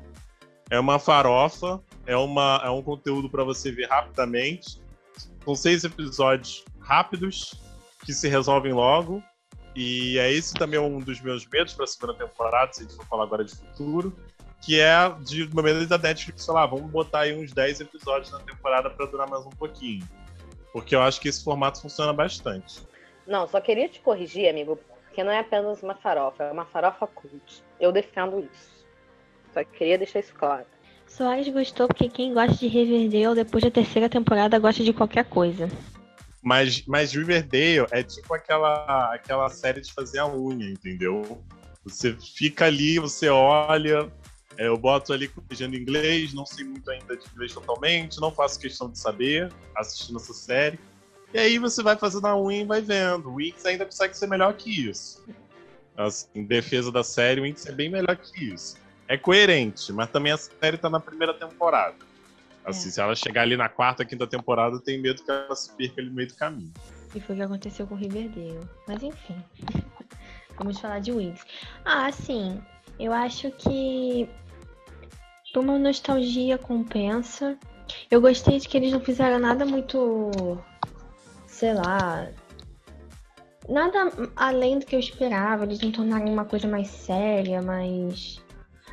É 0.70 0.78
uma 0.78 0.98
farofa, 0.98 1.80
é, 2.06 2.16
uma, 2.16 2.60
é 2.64 2.70
um 2.70 2.82
conteúdo 2.82 3.28
para 3.28 3.44
você 3.44 3.70
ver 3.70 3.88
rapidamente. 3.88 4.80
São 5.44 5.54
seis 5.54 5.84
episódios 5.84 6.64
rápidos 6.80 7.54
que 8.04 8.12
se 8.12 8.28
resolvem 8.28 8.72
logo. 8.72 9.22
E 9.74 10.18
é 10.18 10.32
esse 10.32 10.54
também 10.54 10.80
um 10.80 11.00
dos 11.00 11.20
meus 11.20 11.46
medos 11.46 11.74
para 11.74 11.84
a 11.84 11.86
segunda 11.86 12.14
temporada, 12.14 12.72
se 12.72 12.80
a 12.80 12.82
gente 12.84 12.96
for 12.96 13.04
falar 13.06 13.24
agora 13.24 13.44
de 13.44 13.54
futuro, 13.54 14.16
que 14.62 14.80
é 14.80 14.94
de 15.20 15.54
maneira 15.54 15.84
da 15.86 15.98
Netflix, 15.98 16.44
sei 16.44 16.54
lá, 16.54 16.64
vamos 16.64 16.90
botar 16.90 17.20
aí 17.20 17.36
uns 17.36 17.52
10 17.52 17.80
episódios 17.80 18.32
na 18.32 18.38
temporada 18.38 18.88
para 18.88 19.04
durar 19.06 19.28
mais 19.28 19.44
um 19.44 19.50
pouquinho. 19.50 20.08
Porque 20.72 20.94
eu 20.94 21.02
acho 21.02 21.20
que 21.20 21.28
esse 21.28 21.44
formato 21.44 21.82
funciona 21.82 22.12
bastante. 22.12 22.82
Não, 23.26 23.46
só 23.46 23.60
queria 23.60 23.88
te 23.88 24.00
corrigir, 24.00 24.48
amigo, 24.48 24.78
porque 25.16 25.24
não 25.24 25.32
é 25.32 25.38
apenas 25.38 25.82
uma 25.82 25.94
farofa, 25.94 26.44
é 26.44 26.52
uma 26.52 26.66
farofa 26.66 27.06
cult. 27.06 27.64
Eu 27.80 27.90
defendo 27.90 28.38
isso. 28.38 28.84
Só 29.54 29.64
queria 29.64 29.96
deixar 29.96 30.20
isso 30.20 30.34
claro. 30.34 30.66
Soares 31.06 31.48
gostou 31.48 31.88
porque 31.88 32.10
quem 32.10 32.34
gosta 32.34 32.54
de 32.54 32.66
Riverdale 32.66 33.34
depois 33.34 33.64
da 33.64 33.70
terceira 33.70 34.10
temporada 34.10 34.58
gosta 34.58 34.84
de 34.84 34.92
qualquer 34.92 35.24
coisa. 35.24 35.70
Mas, 36.42 36.84
mas 36.84 37.14
Riverdale 37.14 37.86
é 37.92 38.02
tipo 38.02 38.34
aquela, 38.34 39.14
aquela 39.14 39.48
série 39.48 39.80
de 39.80 39.90
fazer 39.90 40.18
a 40.18 40.28
unha, 40.28 40.68
entendeu? 40.68 41.42
Você 41.82 42.14
fica 42.14 42.66
ali, 42.66 42.98
você 42.98 43.30
olha, 43.30 44.12
é, 44.58 44.66
eu 44.66 44.76
boto 44.76 45.14
ali 45.14 45.30
em 45.58 45.76
inglês, 45.76 46.34
não 46.34 46.44
sei 46.44 46.66
muito 46.66 46.90
ainda 46.90 47.16
de 47.16 47.26
inglês 47.32 47.54
totalmente, 47.54 48.20
não 48.20 48.30
faço 48.30 48.60
questão 48.60 48.90
de 48.90 48.98
saber 48.98 49.50
assistindo 49.74 50.18
essa 50.18 50.34
série. 50.34 50.78
E 51.34 51.38
aí 51.38 51.58
você 51.58 51.82
vai 51.82 51.96
fazendo 51.96 52.26
a 52.26 52.40
unha 52.40 52.62
e 52.62 52.64
vai 52.64 52.80
vendo. 52.80 53.30
O 53.30 53.36
Winx 53.36 53.64
ainda 53.66 53.84
consegue 53.84 54.16
ser 54.16 54.26
melhor 54.26 54.54
que 54.54 54.88
isso. 54.88 55.24
Assim, 55.96 56.28
em 56.34 56.44
defesa 56.44 56.92
da 56.92 57.02
série, 57.02 57.40
o 57.40 57.44
Winx 57.44 57.66
é 57.66 57.72
bem 57.72 57.90
melhor 57.90 58.16
que 58.16 58.52
isso 58.52 58.76
é 59.08 59.16
coerente, 59.16 59.92
mas 59.92 60.10
também 60.10 60.32
a 60.32 60.36
série 60.36 60.76
tá 60.76 60.90
na 60.90 61.00
primeira 61.00 61.32
temporada. 61.34 61.96
Assim, 62.64 62.88
é. 62.88 62.92
se 62.92 63.00
ela 63.00 63.14
chegar 63.14 63.42
ali 63.42 63.56
na 63.56 63.68
quarta, 63.68 64.04
quinta 64.04 64.26
temporada, 64.26 64.76
eu 64.76 64.80
tenho 64.80 65.00
medo 65.00 65.22
que 65.22 65.30
ela 65.30 65.54
se 65.54 65.72
perca 65.72 66.00
ali 66.00 66.08
no 66.08 66.16
meio 66.16 66.28
do 66.28 66.34
caminho. 66.34 66.72
E 67.14 67.20
foi 67.20 67.34
o 67.34 67.38
que 67.38 67.44
aconteceu 67.44 67.86
com 67.86 67.94
o 67.94 67.98
Riverdale. 67.98 68.60
Mas 68.88 69.02
enfim. 69.02 69.36
Vamos 70.58 70.80
falar 70.80 71.00
de 71.00 71.12
Wings. 71.12 71.44
Ah, 71.84 72.10
sim. 72.10 72.60
Eu 72.98 73.12
acho 73.12 73.50
que 73.52 74.28
uma 75.54 75.78
nostalgia 75.78 76.58
compensa. 76.58 77.56
Eu 78.10 78.20
gostei 78.20 78.58
de 78.58 78.68
que 78.68 78.76
eles 78.76 78.92
não 78.92 79.00
fizeram 79.00 79.38
nada 79.38 79.64
muito. 79.64 80.58
Sei 81.56 81.72
lá. 81.74 82.28
Nada 83.68 84.12
além 84.36 84.78
do 84.78 84.86
que 84.86 84.94
eu 84.94 85.00
esperava. 85.00 85.64
Eles 85.64 85.80
não 85.80 85.90
tornaram 85.90 86.26
uma 86.26 86.44
coisa 86.44 86.68
mais 86.68 86.88
séria, 86.88 87.62
mais 87.62 88.40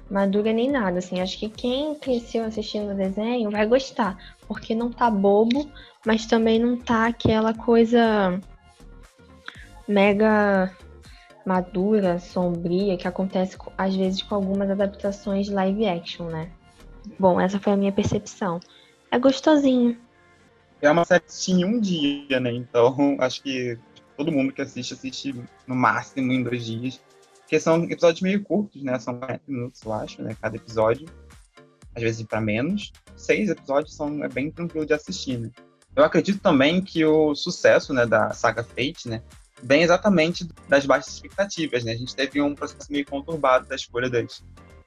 madura 0.10 0.54
nem 0.54 0.72
nada. 0.72 1.00
Assim, 1.00 1.22
acho 1.22 1.38
que 1.38 1.50
quem 1.50 1.96
cresceu 1.96 2.46
assistindo 2.46 2.92
o 2.92 2.96
desenho 2.96 3.52
vai 3.52 3.68
gostar. 3.68 4.18
Porque 4.48 4.74
não 4.74 4.90
tá 4.92 5.12
bobo, 5.12 5.70
mas 6.06 6.26
também 6.26 6.58
não 6.58 6.78
tá 6.78 7.08
aquela 7.08 7.54
coisa 7.54 8.40
mega 9.88 10.72
madura, 11.46 12.20
sombria, 12.20 12.98
que 12.98 13.08
acontece 13.08 13.58
às 13.78 13.94
vezes 13.94 14.22
com 14.24 14.36
algumas 14.36 14.70
adaptações 14.70 15.50
live 15.50 15.86
action, 15.86 16.28
né? 16.28 16.50
Bom, 17.20 17.40
essa 17.40 17.60
foi 17.60 17.74
a 17.74 17.78
minha 17.78 17.92
percepção. 17.92 18.62
É 19.12 19.20
gostosinho. 19.20 19.98
É 20.84 20.92
uma 20.92 21.06
série 21.06 21.24
em 21.48 21.64
um 21.64 21.80
dia, 21.80 22.40
né? 22.42 22.52
Então, 22.52 23.16
acho 23.20 23.42
que 23.42 23.80
todo 24.18 24.32
mundo 24.32 24.52
que 24.52 24.62
assiste, 24.62 24.94
assiste 24.94 25.34
no 25.66 25.74
máximo 25.74 26.34
em 26.34 26.44
dois 26.44 26.66
dias. 26.66 27.02
Porque 27.40 27.58
são 27.58 27.84
episódios 27.86 28.22
meio 28.22 28.44
curtos, 28.44 28.84
né? 28.84 29.00
São 29.00 29.18
40 29.18 29.42
minutos, 29.48 29.82
eu 29.82 29.94
acho, 29.94 30.22
né? 30.22 30.36
Cada 30.42 30.58
episódio. 30.58 31.08
Às 31.96 32.04
vezes 32.04 32.26
para 32.26 32.42
menos. 32.42 32.92
Seis 33.16 33.50
episódios 33.50 33.96
são 33.96 34.26
é 34.26 34.28
bem 34.28 34.52
tranquilo 34.52 34.86
de 34.86 34.94
assistir, 34.94 35.40
né? 35.40 35.50
Eu 35.96 36.04
acredito 36.04 36.42
também 36.42 36.82
que 36.82 37.06
o 37.06 37.34
sucesso 37.34 37.94
né, 37.94 38.06
da 38.06 38.34
saga 38.34 38.64
Fate, 38.64 39.08
né? 39.08 39.22
vem 39.64 39.82
exatamente 39.82 40.46
das 40.68 40.86
baixas 40.86 41.14
expectativas, 41.14 41.86
né? 41.86 41.94
A 41.94 41.98
gente 41.98 42.14
teve 42.14 42.42
um 42.42 42.54
processo 42.54 42.92
meio 42.92 43.06
conturbado 43.06 43.66
da 43.66 43.76
escolha 43.76 44.10
das, 44.10 44.44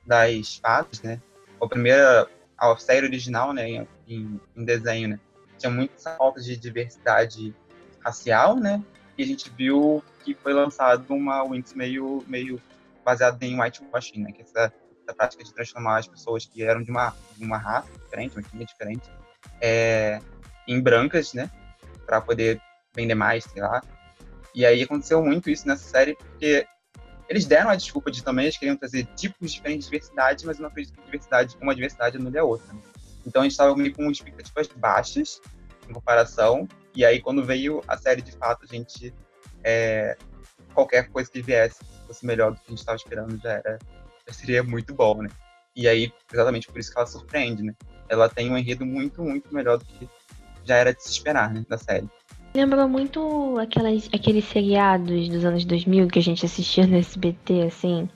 das 0.06 0.56
fadas, 0.56 1.00
né? 1.00 1.20
A 1.60 1.66
primeira, 1.66 2.28
a 2.58 2.76
série 2.76 3.06
original, 3.06 3.54
né, 3.54 3.86
em, 4.06 4.38
em 4.54 4.64
desenho, 4.64 5.08
né? 5.08 5.20
Tinha 5.58 5.70
muita 5.70 6.16
falta 6.16 6.40
de 6.40 6.56
diversidade 6.56 7.54
racial, 8.00 8.56
né? 8.56 8.82
E 9.16 9.22
a 9.22 9.26
gente 9.26 9.50
viu 9.50 10.02
que 10.24 10.34
foi 10.34 10.52
lançado 10.52 11.12
uma 11.14 11.42
Winx 11.44 11.74
meio, 11.74 12.22
meio 12.26 12.60
baseada 13.04 13.44
em 13.44 13.60
whitewashing, 13.60 14.22
né? 14.22 14.32
Que 14.32 14.42
é 14.42 14.44
essa, 14.44 14.72
essa 15.02 15.14
prática 15.16 15.42
de 15.42 15.52
transformar 15.54 15.98
as 15.98 16.08
pessoas 16.08 16.44
que 16.44 16.62
eram 16.62 16.82
de 16.82 16.90
uma, 16.90 17.14
de 17.36 17.44
uma 17.44 17.56
raça 17.56 17.90
diferente, 17.98 18.36
uma 18.36 18.42
etnia 18.42 18.66
diferente, 18.66 19.10
é, 19.60 20.20
em 20.68 20.80
brancas, 20.80 21.32
né? 21.32 21.50
Para 22.04 22.20
poder 22.20 22.60
vender 22.94 23.14
mais, 23.14 23.44
sei 23.44 23.62
lá. 23.62 23.82
E 24.54 24.64
aí 24.64 24.82
aconteceu 24.82 25.22
muito 25.22 25.50
isso 25.50 25.66
nessa 25.66 25.84
série, 25.84 26.14
porque 26.14 26.66
eles 27.28 27.44
deram 27.44 27.70
a 27.70 27.76
desculpa 27.76 28.10
de 28.10 28.22
também 28.22 28.46
eles 28.46 28.56
queriam 28.56 28.76
trazer 28.76 29.06
tipos 29.16 29.52
diferentes 29.52 29.86
de 29.86 29.92
diversidade, 29.92 30.46
mas 30.46 30.56
eu 30.58 30.62
não 30.62 30.70
acredito 30.70 30.94
que 30.94 31.04
diversidade, 31.04 31.56
uma 31.60 31.74
diversidade 31.74 32.16
anule 32.16 32.38
a 32.38 32.44
outra. 32.44 32.72
Né? 32.72 32.80
Então 33.26 33.42
a 33.42 33.44
gente 33.44 33.52
estava 33.52 33.74
meio 33.76 33.94
com 33.94 34.10
expectativas 34.10 34.68
baixas 34.76 35.40
em 35.88 35.92
comparação, 35.92 36.66
e 36.94 37.04
aí 37.04 37.20
quando 37.20 37.44
veio 37.44 37.82
a 37.86 37.96
série 37.96 38.22
de 38.22 38.32
fato, 38.32 38.64
a 38.64 38.74
gente. 38.74 39.12
É, 39.64 40.16
qualquer 40.72 41.08
coisa 41.08 41.30
que 41.30 41.42
viesse 41.42 41.80
fosse 42.06 42.24
melhor 42.24 42.52
do 42.52 42.58
que 42.58 42.66
a 42.66 42.70
gente 42.70 42.78
estava 42.78 42.96
esperando 42.96 43.36
já, 43.38 43.50
era, 43.52 43.78
já 44.26 44.32
seria 44.32 44.62
muito 44.62 44.94
bom, 44.94 45.22
né? 45.22 45.28
E 45.74 45.88
aí, 45.88 46.12
exatamente 46.32 46.68
por 46.68 46.78
isso 46.78 46.92
que 46.92 46.98
ela 46.98 47.06
surpreende, 47.06 47.62
né? 47.62 47.74
Ela 48.08 48.28
tem 48.28 48.50
um 48.50 48.56
enredo 48.56 48.86
muito, 48.86 49.22
muito 49.22 49.52
melhor 49.52 49.78
do 49.78 49.84
que 49.84 50.08
já 50.64 50.76
era 50.76 50.94
de 50.94 51.02
se 51.02 51.10
esperar, 51.10 51.52
né, 51.52 51.64
da 51.68 51.78
série. 51.78 52.08
Lembra 52.54 52.88
muito 52.88 53.58
aquelas, 53.58 54.08
aqueles 54.12 54.44
seriados 54.46 55.28
dos 55.28 55.44
anos 55.44 55.64
2000 55.64 56.08
que 56.08 56.18
a 56.18 56.22
gente 56.22 56.46
assistia 56.46 56.86
no 56.86 56.96
SBT, 56.96 57.62
assim. 57.62 58.08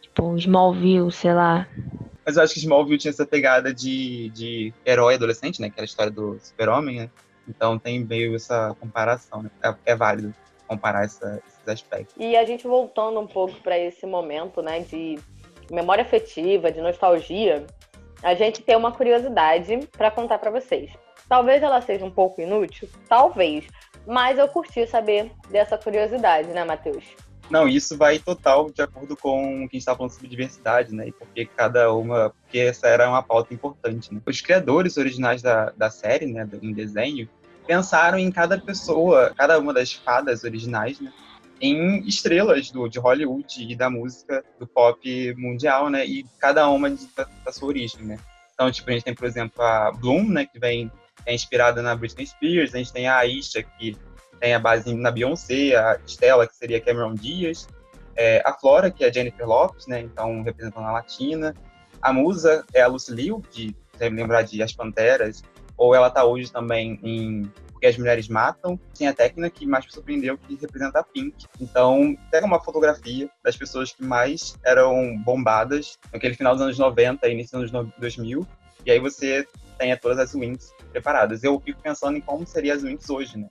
Tipo, 0.00 0.36
Smallville, 0.36 1.12
sei 1.12 1.34
lá. 1.34 1.68
Mas 2.24 2.36
eu 2.36 2.42
acho 2.42 2.54
que 2.54 2.60
Smallville 2.60 2.98
tinha 2.98 3.10
essa 3.10 3.26
pegada 3.26 3.72
de, 3.72 4.30
de 4.30 4.72
herói 4.84 5.14
adolescente, 5.14 5.60
né? 5.60 5.68
Que 5.68 5.74
era 5.76 5.84
a 5.84 5.84
história 5.84 6.10
do 6.10 6.38
super-homem, 6.40 7.00
né? 7.00 7.10
Então 7.48 7.78
tem 7.78 8.02
meio 8.02 8.34
essa 8.34 8.74
comparação, 8.80 9.42
né? 9.42 9.50
É, 9.62 9.92
é 9.92 9.96
válido 9.96 10.34
comparar 10.66 11.04
essa, 11.04 11.42
esses 11.46 11.68
aspectos. 11.68 12.14
E 12.18 12.36
a 12.36 12.44
gente 12.44 12.66
voltando 12.66 13.20
um 13.20 13.26
pouco 13.26 13.54
para 13.60 13.78
esse 13.78 14.06
momento, 14.06 14.62
né? 14.62 14.80
De 14.80 15.18
memória 15.70 16.02
afetiva, 16.02 16.70
de 16.70 16.80
nostalgia, 16.80 17.66
a 18.22 18.34
gente 18.34 18.62
tem 18.62 18.76
uma 18.76 18.92
curiosidade 18.92 19.88
para 19.96 20.10
contar 20.10 20.38
para 20.38 20.50
vocês. 20.50 20.90
Talvez 21.28 21.62
ela 21.62 21.80
seja 21.80 22.04
um 22.04 22.10
pouco 22.10 22.40
inútil, 22.40 22.88
talvez. 23.08 23.66
Mas 24.06 24.38
eu 24.38 24.46
curti 24.48 24.86
saber 24.86 25.30
dessa 25.50 25.78
curiosidade, 25.78 26.48
né, 26.48 26.64
Matheus? 26.64 27.04
Não, 27.50 27.68
isso 27.68 27.96
vai 27.96 28.18
total 28.18 28.70
de 28.70 28.82
acordo 28.82 29.16
com 29.16 29.64
o 29.64 29.68
que 29.68 29.76
a 29.76 29.76
gente 29.76 29.78
estava 29.78 29.98
falando 29.98 30.12
sobre 30.12 30.28
diversidade, 30.28 30.94
né? 30.94 31.08
E 31.08 31.12
porque 31.12 31.44
cada 31.44 31.92
uma. 31.92 32.30
Porque 32.30 32.58
essa 32.58 32.88
era 32.88 33.08
uma 33.08 33.22
pauta 33.22 33.52
importante, 33.52 34.12
né? 34.12 34.20
Os 34.24 34.40
criadores 34.40 34.96
originais 34.96 35.42
da, 35.42 35.70
da 35.70 35.90
série, 35.90 36.26
né, 36.26 36.48
em 36.62 36.72
desenho, 36.72 37.28
pensaram 37.66 38.18
em 38.18 38.30
cada 38.30 38.58
pessoa, 38.58 39.32
cada 39.36 39.58
uma 39.58 39.72
das 39.72 39.92
fadas 39.92 40.42
originais, 40.42 41.00
né? 41.00 41.12
Em 41.60 42.06
estrelas 42.06 42.70
do, 42.70 42.88
de 42.88 42.98
Hollywood 42.98 43.70
e 43.70 43.76
da 43.76 43.88
música 43.88 44.44
do 44.58 44.66
pop 44.66 45.34
mundial, 45.36 45.90
né? 45.90 46.04
E 46.04 46.24
cada 46.38 46.68
uma 46.68 46.90
de, 46.90 47.06
da, 47.14 47.28
da 47.44 47.52
sua 47.52 47.68
origem, 47.68 48.02
né? 48.04 48.18
Então, 48.54 48.70
tipo, 48.70 48.88
a 48.88 48.92
gente 48.94 49.04
tem, 49.04 49.14
por 49.14 49.26
exemplo, 49.26 49.62
a 49.62 49.92
Bloom, 49.92 50.28
né? 50.28 50.46
Que 50.46 50.58
vem 50.58 50.90
é 51.26 51.34
inspirada 51.34 51.82
na 51.82 51.94
Britney 51.94 52.26
Spears, 52.26 52.74
a 52.74 52.78
gente 52.78 52.92
tem 52.92 53.06
a 53.06 53.16
Aisha, 53.16 53.62
que 53.62 53.96
tem 54.40 54.54
a 54.54 54.58
base 54.58 54.94
na 54.94 55.10
Beyoncé, 55.10 55.74
a 55.74 55.98
Stella, 56.06 56.46
que 56.46 56.56
seria 56.56 56.80
Cameron 56.80 57.14
Diaz, 57.14 57.66
é, 58.16 58.42
a 58.44 58.52
Flora, 58.52 58.90
que 58.90 59.04
é 59.04 59.12
Jennifer 59.12 59.46
Lopes, 59.46 59.86
né, 59.86 60.00
então 60.00 60.42
representando 60.42 60.86
a 60.86 60.92
latina, 60.92 61.54
a 62.00 62.12
Musa 62.12 62.64
é 62.72 62.82
a 62.82 62.86
Lucy 62.86 63.12
Liu, 63.12 63.42
de 63.50 63.74
deve 63.98 64.14
lembrar 64.14 64.42
de 64.42 64.62
As 64.62 64.72
Panteras, 64.72 65.42
ou 65.76 65.94
ela 65.94 66.08
está 66.08 66.24
hoje 66.24 66.50
também 66.52 66.98
em 67.02 67.50
Porque 67.72 67.86
as 67.86 67.96
Mulheres 67.96 68.28
Matam, 68.28 68.78
tem 68.96 69.08
a 69.08 69.14
técnica 69.14 69.50
que 69.50 69.66
mais 69.66 69.84
me 69.84 69.92
surpreendeu, 69.92 70.38
que 70.38 70.56
representa 70.56 71.00
a 71.00 71.02
Pink. 71.02 71.46
Então, 71.60 72.16
pega 72.30 72.46
uma 72.46 72.60
fotografia 72.60 73.28
das 73.42 73.56
pessoas 73.56 73.92
que 73.92 74.04
mais 74.04 74.56
eram 74.64 75.16
bombadas 75.24 75.98
naquele 76.12 76.34
final 76.34 76.54
dos 76.54 76.62
anos 76.62 76.78
90 76.78 77.26
e 77.26 77.32
início 77.32 77.58
dos 77.58 77.74
anos 77.74 77.92
2000, 77.98 78.46
e 78.86 78.90
aí 78.90 78.98
você 78.98 79.46
tenha 79.78 79.96
todas 79.96 80.18
as 80.18 80.34
wings 80.34 80.72
preparadas. 80.92 81.42
Eu 81.42 81.60
fico 81.60 81.80
pensando 81.82 82.16
em 82.16 82.20
como 82.20 82.46
seriam 82.46 82.76
as 82.76 82.82
wings 82.82 83.08
hoje, 83.10 83.38
né? 83.38 83.48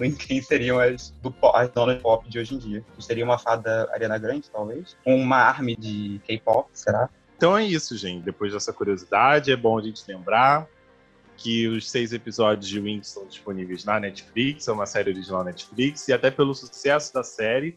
Em 0.00 0.14
quem 0.14 0.40
seriam 0.42 0.78
as, 0.78 1.10
do 1.22 1.34
as 1.54 1.70
donas 1.70 2.00
pop 2.02 2.28
de 2.28 2.38
hoje 2.38 2.54
em 2.54 2.58
dia. 2.58 2.84
Seria 2.98 3.24
uma 3.24 3.38
fada 3.38 3.88
Ariana 3.92 4.18
Grande, 4.18 4.50
talvez? 4.50 4.96
Uma 5.04 5.36
army 5.36 5.76
de 5.76 6.20
K-pop, 6.26 6.68
será? 6.72 7.08
Então 7.36 7.56
é 7.56 7.64
isso, 7.64 7.96
gente. 7.96 8.24
Depois 8.24 8.52
dessa 8.52 8.72
curiosidade, 8.72 9.50
é 9.52 9.56
bom 9.56 9.78
a 9.78 9.82
gente 9.82 10.02
lembrar 10.06 10.66
que 11.36 11.66
os 11.66 11.90
seis 11.90 12.12
episódios 12.12 12.68
de 12.68 12.78
Wings 12.78 13.08
são 13.08 13.26
disponíveis 13.26 13.84
na 13.84 13.98
Netflix, 13.98 14.68
é 14.68 14.72
uma 14.72 14.86
série 14.86 15.10
original 15.10 15.42
Netflix, 15.42 16.06
e 16.06 16.12
até 16.12 16.30
pelo 16.30 16.54
sucesso 16.54 17.12
da 17.12 17.24
série 17.24 17.76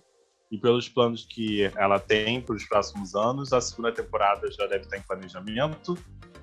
e 0.51 0.59
pelos 0.59 0.87
planos 0.87 1.25
que 1.25 1.63
ela 1.75 1.99
tem 1.99 2.39
para 2.39 2.55
os 2.55 2.63
próximos 2.65 3.15
anos, 3.15 3.51
a 3.51 3.59
segunda 3.59 3.91
temporada 3.91 4.49
já 4.51 4.67
deve 4.67 4.83
estar 4.83 4.97
em 4.97 5.01
planejamento 5.01 5.97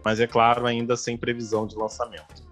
mas 0.05 0.21
é 0.21 0.27
claro, 0.27 0.67
ainda 0.67 0.97
sem 0.97 1.17
previsão 1.17 1.67
de 1.67 1.75
lançamento. 1.75 2.44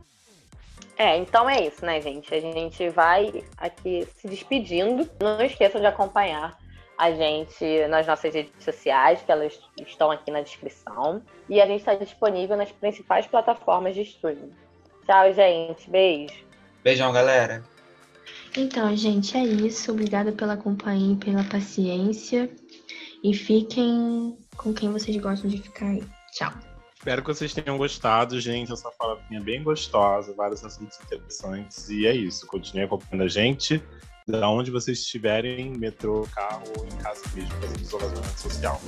É, 1.03 1.17
então 1.17 1.51
é 1.51 1.67
isso, 1.67 1.85
né, 1.85 2.01
gente? 2.01 2.33
A 2.33 2.39
gente 2.39 2.89
vai 2.91 3.43
aqui 3.57 4.07
se 4.15 4.29
despedindo. 4.29 5.11
Não 5.21 5.43
esqueçam 5.43 5.81
de 5.81 5.87
acompanhar 5.89 6.57
a 6.97 7.11
gente 7.11 7.89
nas 7.89 8.07
nossas 8.07 8.33
redes 8.33 8.53
sociais, 8.61 9.21
que 9.21 9.33
elas 9.33 9.59
estão 9.85 10.13
aqui 10.13 10.31
na 10.31 10.43
descrição. 10.43 11.21
E 11.49 11.61
a 11.61 11.67
gente 11.67 11.81
está 11.81 11.97
disponível 11.97 12.57
nas 12.57 12.71
principais 12.71 13.27
plataformas 13.27 13.97
de 13.97 14.03
streaming. 14.03 14.53
Tchau, 15.05 15.33
gente. 15.33 15.91
Beijo. 15.91 16.35
Beijão, 16.85 17.13
galera. 17.13 17.65
Então, 18.57 18.95
gente, 18.95 19.37
é 19.37 19.43
isso. 19.43 19.91
Obrigada 19.91 20.31
pela 20.31 20.57
companhia 20.57 21.15
e 21.15 21.17
pela 21.17 21.43
paciência. 21.43 22.49
E 23.25 23.35
fiquem 23.35 24.39
com 24.57 24.73
quem 24.73 24.93
vocês 24.93 25.17
gostam 25.17 25.51
de 25.51 25.59
ficar 25.59 25.87
aí. 25.87 26.05
Tchau. 26.31 26.53
Espero 27.03 27.21
que 27.21 27.35
vocês 27.35 27.53
tenham 27.53 27.77
gostado, 27.77 28.39
gente. 28.39 28.73
Essa 28.73 28.89
faladinha 28.93 29.41
bem 29.41 29.61
gostosa, 29.61 30.33
vários 30.35 30.65
assuntos 30.65 31.01
interessantes. 31.01 31.89
E 31.89 32.07
é 32.07 32.15
isso. 32.15 32.47
Continue 32.47 32.85
acompanhando 32.85 33.25
a 33.25 33.29
gente. 33.29 33.83
Da 34.25 34.49
onde 34.49 34.71
vocês 34.71 35.01
estiverem, 35.01 35.73
metrô, 35.77 36.29
carro, 36.33 36.63
em 36.87 36.97
casa 37.03 37.23
mesmo, 37.35 37.51
fazendo 37.61 37.81
isolamento 37.81 38.39
social. 38.39 38.81